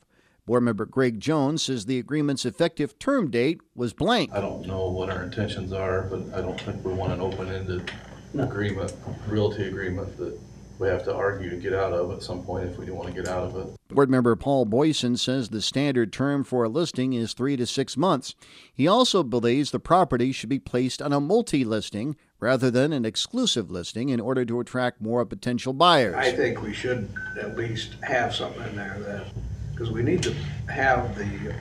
Board 0.45 0.65
member 0.65 0.85
Greg 0.87 1.21
Jones 1.21 1.63
says 1.63 1.87
the 1.87 2.01
agreement's 2.01 2.45
effective 2.45 2.99
term 2.99 3.31
date 3.31 3.61
was 3.77 3.93
blank. 3.93 4.33
I 4.33 4.41
don't 4.41 4.67
know 4.67 4.89
what 4.89 5.09
our 5.09 5.23
intentions 5.23 5.73
are, 5.73 6.03
but 6.03 6.37
I 6.37 6.41
don't 6.41 6.61
think 6.61 6.85
we 6.85 6.93
want 6.93 7.13
an 7.13 7.21
open-ended 7.21 7.91
agreement, 8.37 8.93
realty 9.29 9.69
agreement 9.69 10.17
that 10.19 10.39
we 10.79 10.89
have 10.89 11.05
to 11.05 11.15
argue 11.15 11.51
to 11.51 11.57
get 11.57 11.75
out 11.75 11.93
of 11.93 12.11
at 12.11 12.23
some 12.23 12.43
point 12.43 12.69
if 12.69 12.77
we 12.77 12.87
do 12.87 12.95
want 12.95 13.09
to 13.09 13.15
get 13.15 13.29
out 13.29 13.45
of 13.45 13.57
it. 13.57 13.95
Board 13.95 14.11
member 14.11 14.35
Paul 14.37 14.65
Boyson 14.65 15.17
says 15.17 15.49
the 15.49 15.63
standard 15.63 16.13
term 16.13 16.45
for 16.45 16.65
a 16.65 16.69
listing 16.69 17.13
is 17.13 17.35
three 17.35 17.57
to 17.57 17.67
six 17.67 17.97
months. 17.97 18.35
He 18.73 18.89
also 18.89 19.23
believes 19.23 19.71
the 19.71 19.79
property 19.79 20.33
should 20.33 20.49
be 20.49 20.59
placed 20.59 21.01
on 21.01 21.13
a 21.13 21.21
multi 21.21 21.65
listing 21.65 22.17
rather 22.41 22.71
than 22.71 22.93
an 22.93 23.05
exclusive 23.05 23.71
listing 23.71 24.09
in 24.09 24.19
order 24.19 24.45
to 24.45 24.59
attract 24.59 25.01
more 25.01 25.25
potential 25.25 25.73
buyers. 25.73 26.17
I 26.17 26.33
think 26.33 26.61
we 26.63 26.73
should 26.73 27.09
at 27.41 27.57
least 27.57 27.95
have 28.03 28.35
something 28.35 28.63
in 28.65 28.77
there 28.77 28.99
that, 29.01 29.27
because 29.71 29.91
we 29.91 30.03
need 30.03 30.23
to 30.25 30.35
have 30.69 31.17
the 31.17 31.55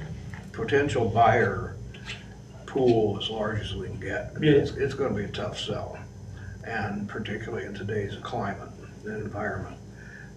potential 0.52 1.08
buyer 1.08 1.76
pool 2.66 3.20
as 3.22 3.30
large 3.30 3.60
as 3.60 3.76
we 3.76 3.88
can 3.88 4.00
get. 4.00 4.32
It's, 4.42 4.72
it's 4.72 4.96
gonna 4.96 5.14
be 5.14 5.26
a 5.26 5.28
tough 5.28 5.60
sell, 5.60 6.00
and 6.64 7.08
particularly 7.08 7.66
in 7.66 7.76
today's 7.76 8.16
climate 8.24 8.71
and 9.06 9.22
environment. 9.22 9.78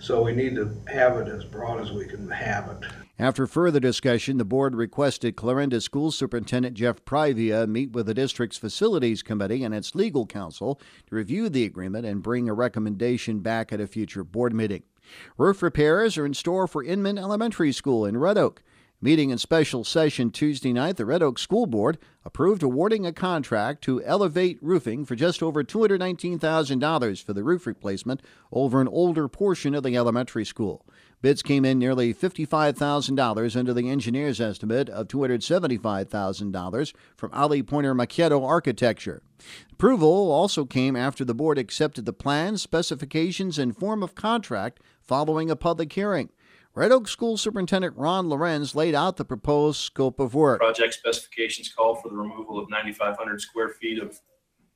So 0.01 0.23
we 0.23 0.33
need 0.33 0.55
to 0.57 0.77
have 0.93 1.17
it 1.17 1.29
as 1.29 1.45
broad 1.45 1.81
as 1.81 1.93
we 1.93 2.07
can 2.07 2.29
have 2.31 2.69
it. 2.69 2.91
After 3.19 3.47
further 3.47 3.79
discussion, 3.79 4.39
the 4.39 4.45
board 4.45 4.75
requested 4.75 5.37
Clarinda 5.37 5.81
School 5.81 6.11
Superintendent 6.11 6.75
Jeff 6.75 7.05
Privia 7.05 7.69
meet 7.69 7.93
with 7.93 8.07
the 8.07 8.15
district's 8.15 8.59
facilities 8.59 9.23
committee 9.23 9.63
and 9.63 9.73
its 9.73 9.95
legal 9.95 10.27
counsel 10.27 10.81
to 11.07 11.15
review 11.15 11.49
the 11.49 11.65
agreement 11.65 12.05
and 12.05 12.25
bring 12.25 12.49
a 12.49 12.55
recommendation 12.55 13.39
back 13.39 13.73
at 13.73 13.81
a 13.81 13.87
future 13.87 14.25
board 14.25 14.53
meeting. 14.53 14.83
Roof 15.39 15.63
repairs 15.63 16.19
are 16.19 16.27
in 16.27 16.35
store 16.35 16.67
for 16.67 16.83
Inman 16.83 17.17
Elementary 17.17 17.73
School 17.73 18.05
in 18.05 18.17
Red 18.17 18.37
Oak. 18.37 18.63
Meeting 19.05 19.29
in 19.29 19.37
special 19.37 19.85
session 19.85 20.31
Tuesday 20.31 20.73
night, 20.73 20.97
the 20.97 21.05
Red 21.05 21.23
Oak 21.23 21.39
School 21.39 21.67
Board 21.67 21.99
approved 22.25 22.63
awarding 22.63 23.05
a 23.05 23.13
contract 23.13 23.85
to 23.85 24.03
Elevate 24.03 24.57
Roofing 24.63 25.05
for 25.05 25.15
just 25.15 25.43
over 25.43 25.63
$219,000 25.63 27.23
for 27.23 27.35
the 27.35 27.45
roof 27.45 27.67
replacement 27.67 28.23
over 28.51 28.81
an 28.81 28.89
older 28.89 29.29
portion 29.29 29.75
of 29.75 29.83
the 29.83 29.95
elementary 29.95 30.47
school. 30.47 30.87
Bids 31.21 31.43
came 31.43 31.67
in 31.67 31.79
nearly 31.79 32.15
$55,000 32.15 33.57
under 33.57 33.75
the 33.75 33.91
engineer's 33.91 34.41
estimate 34.41 34.89
of 34.89 35.09
$275,000 35.09 36.95
from 37.15 37.31
Alley 37.35 37.63
Poyner 37.63 37.95
Macchietto 37.95 38.43
Architecture. 38.43 39.21
Approval 39.71 40.33
also 40.33 40.65
came 40.65 40.97
after 40.97 41.27
the 41.27 41.35
board 41.35 41.59
accepted 41.59 42.07
the 42.07 42.15
plans, 42.15 42.63
specifications, 42.63 43.59
and 43.59 43.77
form 43.77 44.03
of 44.03 44.15
contract 44.15 44.81
following 45.03 45.51
a 45.51 45.57
public 45.57 45.93
hearing. 45.93 46.31
Red 46.77 46.91
Oak 46.91 47.07
School 47.07 47.37
Superintendent 47.37 47.97
Ron 47.97 48.29
Lorenz 48.29 48.75
laid 48.75 48.97
out 48.97 49.17
the 49.17 49.25
proposed 49.25 49.81
scope 49.81 50.19
of 50.19 50.35
work. 50.35 50.61
Project 50.61 50.95
specifications 50.95 51.69
call 51.73 51.95
for 51.95 52.09
the 52.09 52.17
removal 52.17 52.59
of 52.59 52.69
9,500 52.69 53.41
square 53.41 53.69
feet 53.69 54.03
of 54.03 54.21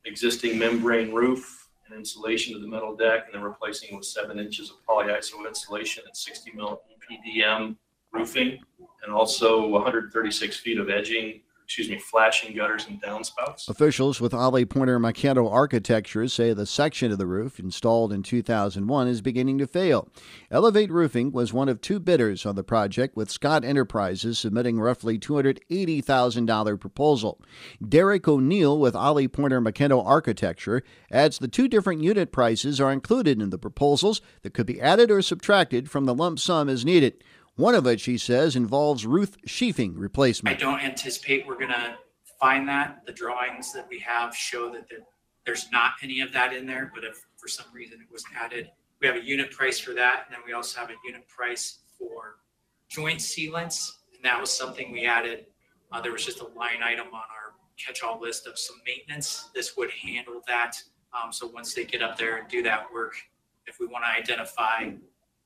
existing 0.05 0.57
membrane 0.61 1.13
roof 1.13 1.69
and 1.87 1.99
insulation 1.99 2.55
of 2.55 2.63
the 2.63 2.69
metal 2.69 2.95
deck, 2.95 3.25
and 3.27 3.35
then 3.35 3.43
replacing 3.43 3.97
with 3.97 4.05
seven 4.05 4.39
inches 4.39 4.71
of 4.71 4.77
polyiso 4.89 5.45
insulation 5.45 6.05
and 6.07 6.17
60 6.17 6.53
mil 6.53 6.83
PDM 7.11 7.77
roofing, 8.13 8.61
and 9.03 9.13
also 9.13 9.67
136 9.67 10.57
feet 10.57 10.79
of 10.79 10.89
edging 10.91 11.41
excuse 11.69 11.91
me, 11.91 11.99
flashing 11.99 12.57
gutters 12.57 12.87
and 12.89 13.01
downspouts. 13.03 13.69
Officials 13.69 14.23
with 14.23 14.33
Alley 14.33 14.65
Poyner 14.65 14.99
Macchietto 14.99 15.53
Architecture 15.53 16.27
say 16.27 16.55
the 16.55 16.65
section 16.65 17.13
of 17.13 17.19
the 17.19 17.27
roof 17.27 17.61
installed 17.61 18.11
in 18.11 18.23
2001 18.23 19.07
is 19.07 19.21
beginning 19.21 19.59
to 19.59 19.67
fail. 19.67 20.09
Elevate 20.51 20.91
Roofing 20.91 21.31
was 21.31 21.53
one 21.53 21.69
of 21.69 21.83
two 21.83 22.01
bidders 22.01 22.47
on 22.47 22.55
the 22.55 22.65
project, 22.65 23.19
with 23.19 23.31
Scott 23.31 23.67
Enterprises 23.67 24.39
submitting 24.39 24.81
roughly 24.81 25.19
$280,000 25.19 26.81
proposal. 26.81 27.39
Derek 27.87 28.27
O'Neill 28.27 28.79
with 28.79 28.97
Alley 28.97 29.29
Poyner 29.29 29.63
Macchietto 29.63 30.03
Architecture 30.03 30.83
adds 31.13 31.37
the 31.37 31.49
two 31.49 31.69
different 31.69 32.03
unit 32.03 32.33
prices 32.33 32.81
are 32.81 32.91
included 32.91 33.43
in 33.43 33.51
the 33.51 33.59
proposals 33.59 34.23
that 34.41 34.55
could 34.55 34.67
be 34.67 34.81
added 34.81 35.11
or 35.11 35.21
subtracted 35.21 35.91
from 35.91 36.07
the 36.07 36.15
lump 36.15 36.39
sum 36.39 36.71
as 36.71 36.87
needed. 36.87 37.23
One 37.59 37.75
of 37.75 37.85
which, 37.85 38.05
he 38.05 38.19
says, 38.19 38.55
involves 38.55 39.05
roof 39.05 39.37
sheathing 39.45 39.99
replacement. 39.99 40.57
I 40.57 40.61
don't 40.61 40.81
anticipate 40.81 41.45
we're 41.45 41.57
going 41.57 41.71
to 41.71 41.97
find 42.39 42.69
that. 42.69 43.05
The 43.05 43.13
drawings 43.13 43.73
that 43.73 43.89
we 43.91 43.99
have 43.99 44.33
show 44.33 44.71
that 44.71 44.89
there, 44.89 45.01
there's 45.45 45.69
not 45.73 45.95
any 46.01 46.21
of 46.21 46.33
that 46.35 46.53
in 46.53 46.67
there, 46.67 46.93
but 46.95 47.03
if 47.03 47.27
for 47.37 47.49
some 47.49 47.67
reason 47.75 47.99
it 48.01 48.13
was 48.13 48.23
added, 48.41 48.71
we 49.01 49.09
have 49.09 49.17
a 49.17 49.25
unit 49.25 49.51
price 49.51 49.81
for 49.81 49.93
that. 49.95 50.27
And 50.27 50.37
then 50.37 50.43
we 50.47 50.53
also 50.53 50.79
have 50.79 50.91
a 50.91 50.95
unit 51.05 51.27
price 51.27 51.81
for 51.99 52.37
joint 52.89 53.19
sealants. 53.19 53.91
And 54.15 54.25
that 54.25 54.41
was 54.41 54.57
something 54.57 54.93
we 54.93 55.05
added. 55.05 55.47
Uh, 55.91 56.01
there 56.01 56.13
was 56.13 56.25
just 56.25 56.41
a 56.41 56.47
line 56.57 56.85
item 56.85 57.09
on 57.09 57.15
our 57.15 57.55
catch-all 57.77 58.21
list 58.21 58.47
of 58.47 58.57
some 58.57 58.77
maintenance. 58.87 59.51
This 59.53 59.77
would 59.77 59.91
handle 59.91 60.43
that. 60.47 60.81
Um, 61.13 61.33
so 61.33 61.49
once 61.49 61.75
they 61.75 61.85
get 61.85 62.03
up 62.03 62.17
there 62.17 62.37
and 62.37 62.49
do 62.49 62.63
that 62.63 62.87
work, 62.95 63.15
if 63.67 63.81
we 63.81 63.89
want 63.89 64.05
to 64.05 64.11
identify 64.11 64.91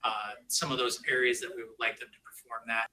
uh, 0.05 0.33
some 0.49 0.73
of 0.73 0.79
those 0.79 1.01
areas 1.09 1.41
that 1.41 1.51
we 1.55 1.63
would 1.63 1.79
like 1.79 1.99
them 1.99 2.09
to 2.13 2.19
perform 2.25 2.63
that. 2.69 2.87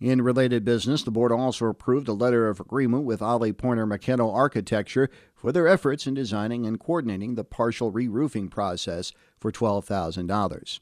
In 0.00 0.20
related 0.20 0.64
business, 0.64 1.02
the 1.02 1.10
board 1.10 1.32
also 1.32 1.66
approved 1.66 2.08
a 2.08 2.12
letter 2.12 2.48
of 2.48 2.60
agreement 2.60 3.04
with 3.04 3.22
Alley 3.22 3.52
Poyner 3.52 3.86
Macchietto 3.86 4.32
Architecture 4.32 5.08
for 5.34 5.50
their 5.52 5.66
efforts 5.66 6.06
in 6.06 6.14
designing 6.14 6.66
and 6.66 6.78
coordinating 6.78 7.34
the 7.34 7.44
partial 7.44 7.90
re 7.90 8.08
roofing 8.08 8.48
process 8.48 9.12
for 9.42 9.52
$12,000. 9.52 10.78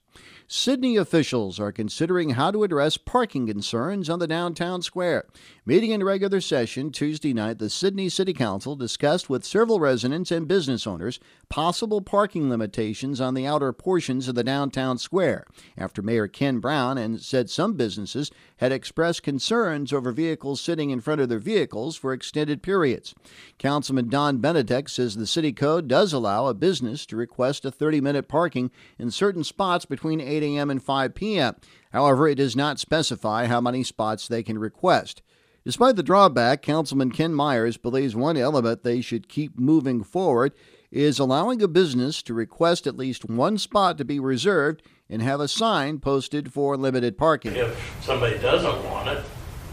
Sidney 0.52 0.96
officials 0.96 1.60
are 1.60 1.70
considering 1.70 2.30
how 2.30 2.50
to 2.50 2.64
address 2.64 2.96
parking 2.96 3.46
concerns 3.46 4.10
on 4.10 4.18
the 4.18 4.26
downtown 4.26 4.82
square. 4.82 5.26
Meeting 5.64 5.92
in 5.92 6.02
regular 6.02 6.40
session 6.40 6.90
Tuesday 6.90 7.32
night, 7.32 7.58
the 7.58 7.70
Sidney 7.70 8.08
City 8.08 8.32
Council 8.32 8.74
discussed 8.74 9.30
with 9.30 9.44
several 9.44 9.78
residents 9.78 10.32
and 10.32 10.48
business 10.48 10.88
owners 10.88 11.20
possible 11.48 12.00
parking 12.00 12.50
limitations 12.50 13.20
on 13.20 13.34
the 13.34 13.46
outer 13.46 13.72
portions 13.72 14.26
of 14.26 14.34
the 14.34 14.42
downtown 14.42 14.98
square 14.98 15.46
after 15.78 16.02
Mayor 16.02 16.26
Ken 16.26 16.58
Brown 16.58 16.98
and 16.98 17.20
said 17.20 17.48
some 17.48 17.74
businesses 17.74 18.32
had 18.56 18.72
expressed 18.72 19.22
concerns 19.22 19.92
over 19.92 20.10
vehicles 20.10 20.60
sitting 20.60 20.90
in 20.90 21.00
front 21.00 21.20
of 21.20 21.28
their 21.28 21.38
vehicles 21.38 21.96
for 21.96 22.12
extended 22.12 22.60
periods. 22.60 23.14
Councilman 23.58 24.08
Don 24.08 24.38
Benedek 24.38 24.88
says 24.88 25.14
the 25.14 25.28
city 25.28 25.52
code 25.52 25.86
does 25.86 26.12
allow 26.12 26.46
a 26.46 26.54
business 26.54 27.06
to 27.06 27.16
request 27.16 27.64
a 27.64 27.70
30 27.70 28.00
minute 28.00 28.26
parking 28.26 28.49
in 28.56 29.10
certain 29.10 29.44
spots 29.44 29.84
between 29.84 30.20
8 30.20 30.42
a.m. 30.42 30.70
and 30.70 30.82
5 30.82 31.14
p.m. 31.14 31.56
However, 31.92 32.28
it 32.28 32.36
does 32.36 32.56
not 32.56 32.78
specify 32.78 33.46
how 33.46 33.60
many 33.60 33.82
spots 33.82 34.28
they 34.28 34.42
can 34.42 34.58
request. 34.58 35.22
Despite 35.64 35.96
the 35.96 36.02
drawback, 36.02 36.62
Councilman 36.62 37.10
Ken 37.10 37.34
Myers 37.34 37.76
believes 37.76 38.16
one 38.16 38.36
element 38.36 38.82
they 38.82 39.00
should 39.00 39.28
keep 39.28 39.58
moving 39.58 40.02
forward 40.02 40.52
is 40.90 41.18
allowing 41.18 41.62
a 41.62 41.68
business 41.68 42.22
to 42.22 42.34
request 42.34 42.86
at 42.86 42.96
least 42.96 43.28
one 43.28 43.58
spot 43.58 43.96
to 43.98 44.04
be 44.04 44.18
reserved 44.18 44.82
and 45.08 45.22
have 45.22 45.40
a 45.40 45.48
sign 45.48 45.98
posted 45.98 46.52
for 46.52 46.76
limited 46.76 47.16
parking. 47.16 47.54
If 47.54 48.00
somebody 48.02 48.38
doesn't 48.38 48.84
want 48.86 49.08
it, 49.08 49.24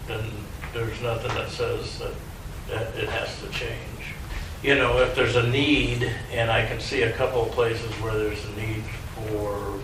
then 0.07 0.23
there's 0.73 1.01
nothing 1.01 1.33
that 1.35 1.49
says 1.49 1.99
that, 1.99 2.13
that 2.69 2.95
it 2.95 3.09
has 3.09 3.41
to 3.41 3.49
change. 3.49 3.86
You 4.63 4.73
know, 4.73 4.97
if 4.99 5.15
there's 5.15 5.35
a 5.35 5.47
need, 5.47 6.11
and 6.31 6.49
I 6.49 6.65
can 6.65 6.79
see 6.79 7.03
a 7.03 7.11
couple 7.13 7.43
of 7.43 7.51
places 7.51 7.91
where 8.01 8.13
there's 8.17 8.43
a 8.43 8.51
need 8.53 8.83
for 9.15 9.79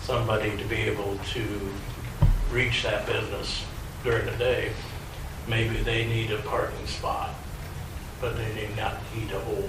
somebody 0.00 0.56
to 0.56 0.64
be 0.64 0.76
able 0.76 1.18
to 1.32 1.72
reach 2.50 2.84
that 2.84 3.06
business 3.06 3.64
during 4.02 4.24
the 4.24 4.32
day, 4.32 4.72
maybe 5.46 5.76
they 5.82 6.06
need 6.06 6.30
a 6.32 6.38
parking 6.38 6.86
spot, 6.86 7.34
but 8.20 8.36
they 8.36 8.54
need 8.54 8.74
not 8.76 8.94
need 9.14 9.30
a 9.32 9.40
whole 9.40 9.68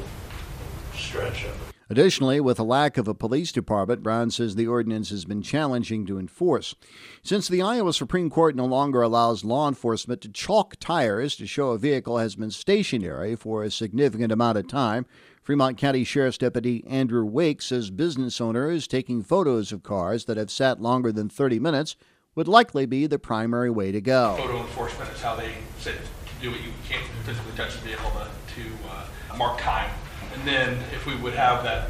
stretch 0.96 1.44
of 1.44 1.52
it. 1.52 1.67
Additionally, 1.90 2.42
with 2.42 2.60
a 2.60 2.64
lack 2.64 2.98
of 2.98 3.08
a 3.08 3.14
police 3.14 3.52
department, 3.52 4.04
Brown 4.04 4.30
says 4.30 4.56
the 4.56 4.68
ordinance 4.68 5.10
has 5.10 5.24
been 5.24 5.42
challenging 5.42 6.06
to 6.06 6.20
enforce. 6.20 6.76
Since 7.24 7.48
the 7.48 7.62
Iowa 7.62 7.94
Supreme 7.94 8.30
Court 8.30 8.56
no 8.56 8.66
longer 8.66 9.02
allows 9.02 9.46
law 9.46 9.70
enforcement 9.70 10.20
to 10.22 10.30
chalk 10.30 10.76
tires 10.82 11.38
to 11.38 11.48
show 11.48 11.70
a 11.70 11.78
vehicle 11.78 12.18
has 12.18 12.36
been 12.36 12.52
stationary 12.52 13.36
for 13.36 13.64
a 13.64 13.72
significant 13.72 14.34
amount 14.34 14.58
of 14.58 14.68
time, 14.68 15.06
Fremont 15.42 15.78
County 15.78 16.04
Sheriff's 16.04 16.38
Deputy 16.38 16.84
Andrew 16.88 17.24
Wake 17.24 17.62
says 17.62 17.90
business 17.90 18.42
owners 18.42 18.86
taking 18.86 19.24
photos 19.24 19.72
of 19.72 19.82
cars 19.82 20.26
that 20.26 20.36
have 20.36 20.52
sat 20.52 20.82
longer 20.82 21.14
than 21.14 21.30
30 21.30 21.60
minutes 21.60 21.96
would 22.36 22.50
likely 22.50 22.86
be 22.86 23.08
the 23.08 23.18
primary 23.18 23.70
way 23.70 23.94
to 23.94 24.02
go. 24.02 24.36
Photo 24.38 24.60
enforcement 24.60 25.10
is 25.12 25.22
how 25.22 25.36
they 25.36 25.54
do 26.42 26.52
it. 26.52 26.62
You 26.62 26.74
can't 26.88 27.04
physically 27.24 27.54
touch 27.56 27.74
the 27.76 27.80
vehicle 27.80 28.12
to, 28.12 28.62
to 28.62 28.70
uh, 28.90 29.38
mark 29.38 29.60
time. 29.60 29.90
Then 30.48 30.78
if 30.94 31.06
we 31.06 31.14
would 31.18 31.34
have 31.34 31.66
that 31.66 31.90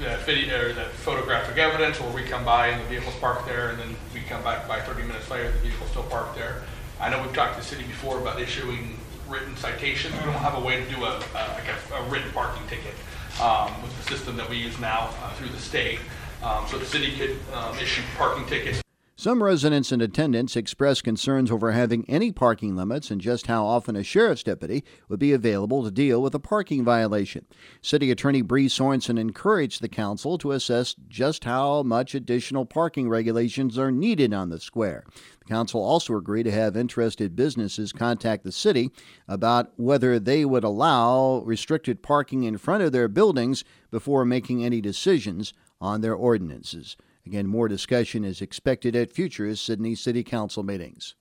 that 0.00 0.22
video 0.22 0.60
or 0.60 0.72
that 0.72 0.90
photographic 0.90 1.56
evidence 1.56 2.00
where 2.00 2.10
we 2.10 2.24
come 2.24 2.44
by 2.44 2.66
and 2.66 2.82
the 2.82 2.88
vehicle's 2.88 3.14
parked 3.20 3.46
there, 3.46 3.68
and 3.68 3.78
then 3.78 3.94
we 4.12 4.20
come 4.22 4.42
back 4.42 4.66
by 4.66 4.80
30 4.80 5.04
minutes 5.04 5.30
later, 5.30 5.52
the 5.52 5.58
vehicle's 5.58 5.90
still 5.90 6.02
parked 6.02 6.34
there. 6.34 6.64
I 6.98 7.08
know 7.08 7.22
we've 7.22 7.32
talked 7.32 7.54
to 7.54 7.60
the 7.60 7.64
city 7.64 7.84
before 7.84 8.18
about 8.18 8.40
issuing 8.40 8.98
written 9.28 9.56
citations. 9.56 10.12
We 10.14 10.24
don't 10.24 10.42
have 10.42 10.60
a 10.60 10.66
way 10.66 10.82
to 10.82 10.90
do 10.90 11.04
a, 11.04 11.18
a 11.18 11.42
like 11.54 11.68
a, 11.70 11.94
a, 11.94 12.02
written 12.10 12.32
parking 12.32 12.66
ticket 12.66 12.94
um, 13.40 13.70
with 13.80 13.96
the 13.96 14.10
system 14.10 14.36
that 14.38 14.50
we 14.50 14.56
use 14.56 14.76
now 14.80 15.10
uh, 15.22 15.32
through 15.34 15.50
the 15.50 15.60
state. 15.60 16.00
Um, 16.42 16.66
so 16.66 16.78
the 16.78 16.86
city 16.86 17.16
could 17.16 17.36
um, 17.54 17.78
issue 17.78 18.02
parking 18.18 18.44
tickets 18.46 18.83
some 19.16 19.44
residents 19.44 19.92
and 19.92 20.02
attendants 20.02 20.56
expressed 20.56 21.04
concerns 21.04 21.48
over 21.48 21.70
having 21.70 22.04
any 22.08 22.32
parking 22.32 22.74
limits 22.74 23.12
and 23.12 23.20
just 23.20 23.46
how 23.46 23.64
often 23.64 23.94
a 23.94 24.02
sheriff's 24.02 24.42
deputy 24.42 24.82
would 25.08 25.20
be 25.20 25.32
available 25.32 25.84
to 25.84 25.90
deal 25.90 26.20
with 26.20 26.34
a 26.34 26.40
parking 26.40 26.84
violation. 26.84 27.46
City 27.80 28.10
Attorney 28.10 28.42
Bree 28.42 28.66
Sorensen 28.66 29.16
encouraged 29.16 29.80
the 29.80 29.88
council 29.88 30.36
to 30.38 30.50
assess 30.50 30.96
just 31.08 31.44
how 31.44 31.84
much 31.84 32.14
additional 32.14 32.66
parking 32.66 33.08
regulations 33.08 33.78
are 33.78 33.92
needed 33.92 34.34
on 34.34 34.48
the 34.48 34.58
square. 34.58 35.04
The 35.38 35.44
council 35.44 35.80
also 35.80 36.16
agreed 36.16 36.44
to 36.44 36.50
have 36.50 36.76
interested 36.76 37.36
businesses 37.36 37.92
contact 37.92 38.42
the 38.42 38.50
city 38.50 38.90
about 39.28 39.72
whether 39.76 40.18
they 40.18 40.44
would 40.44 40.64
allow 40.64 41.42
restricted 41.44 42.02
parking 42.02 42.42
in 42.42 42.58
front 42.58 42.82
of 42.82 42.90
their 42.90 43.08
buildings 43.08 43.62
before 43.92 44.24
making 44.24 44.64
any 44.64 44.80
decisions 44.80 45.52
on 45.80 46.00
their 46.00 46.14
ordinances. 46.14 46.96
Again, 47.26 47.46
more 47.46 47.68
discussion 47.68 48.24
is 48.24 48.42
expected 48.42 48.94
at 48.94 49.10
future 49.10 49.54
Sidney 49.56 49.94
City 49.94 50.22
Council 50.22 50.62
meetings. 50.62 51.14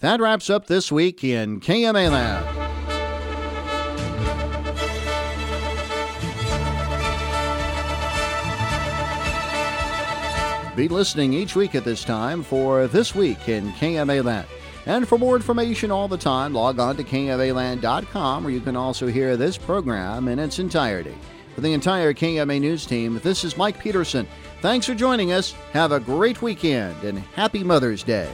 That 0.00 0.20
wraps 0.20 0.48
up 0.48 0.66
this 0.66 0.92
week 0.92 1.24
in 1.24 1.60
KMA 1.60 2.10
Land. 2.12 2.68
Be 10.76 10.86
listening 10.86 11.32
each 11.32 11.56
week 11.56 11.74
at 11.74 11.82
this 11.82 12.04
time 12.04 12.44
for 12.44 12.86
This 12.86 13.12
Week 13.12 13.48
in 13.48 13.72
KMA 13.72 14.22
Land. 14.22 14.46
And 14.86 15.08
for 15.08 15.18
more 15.18 15.34
information 15.34 15.90
all 15.90 16.06
the 16.06 16.16
time, 16.16 16.54
log 16.54 16.78
on 16.78 16.96
to 16.98 17.02
KMAland.com 17.02 18.44
where 18.44 18.52
you 18.52 18.60
can 18.60 18.76
also 18.76 19.08
hear 19.08 19.36
this 19.36 19.58
program 19.58 20.28
in 20.28 20.38
its 20.38 20.60
entirety. 20.60 21.16
For 21.58 21.62
the 21.62 21.72
entire 21.72 22.14
KMA 22.14 22.60
News 22.60 22.86
team, 22.86 23.18
this 23.24 23.42
is 23.42 23.56
Mike 23.56 23.80
Peterson. 23.80 24.28
Thanks 24.62 24.86
for 24.86 24.94
joining 24.94 25.32
us. 25.32 25.56
Have 25.72 25.90
a 25.90 25.98
great 25.98 26.40
weekend 26.40 27.02
and 27.02 27.18
happy 27.18 27.64
Mother's 27.64 28.04
Day. 28.04 28.30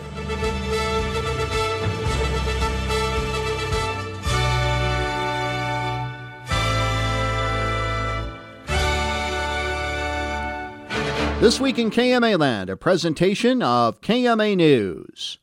This 11.41 11.59
week 11.59 11.79
in 11.79 11.91
KMA 11.91 12.39
Land, 12.39 12.69
a 12.69 12.77
presentation 12.77 13.63
of 13.63 14.03
KMA 14.03 14.55
News. 14.55 15.39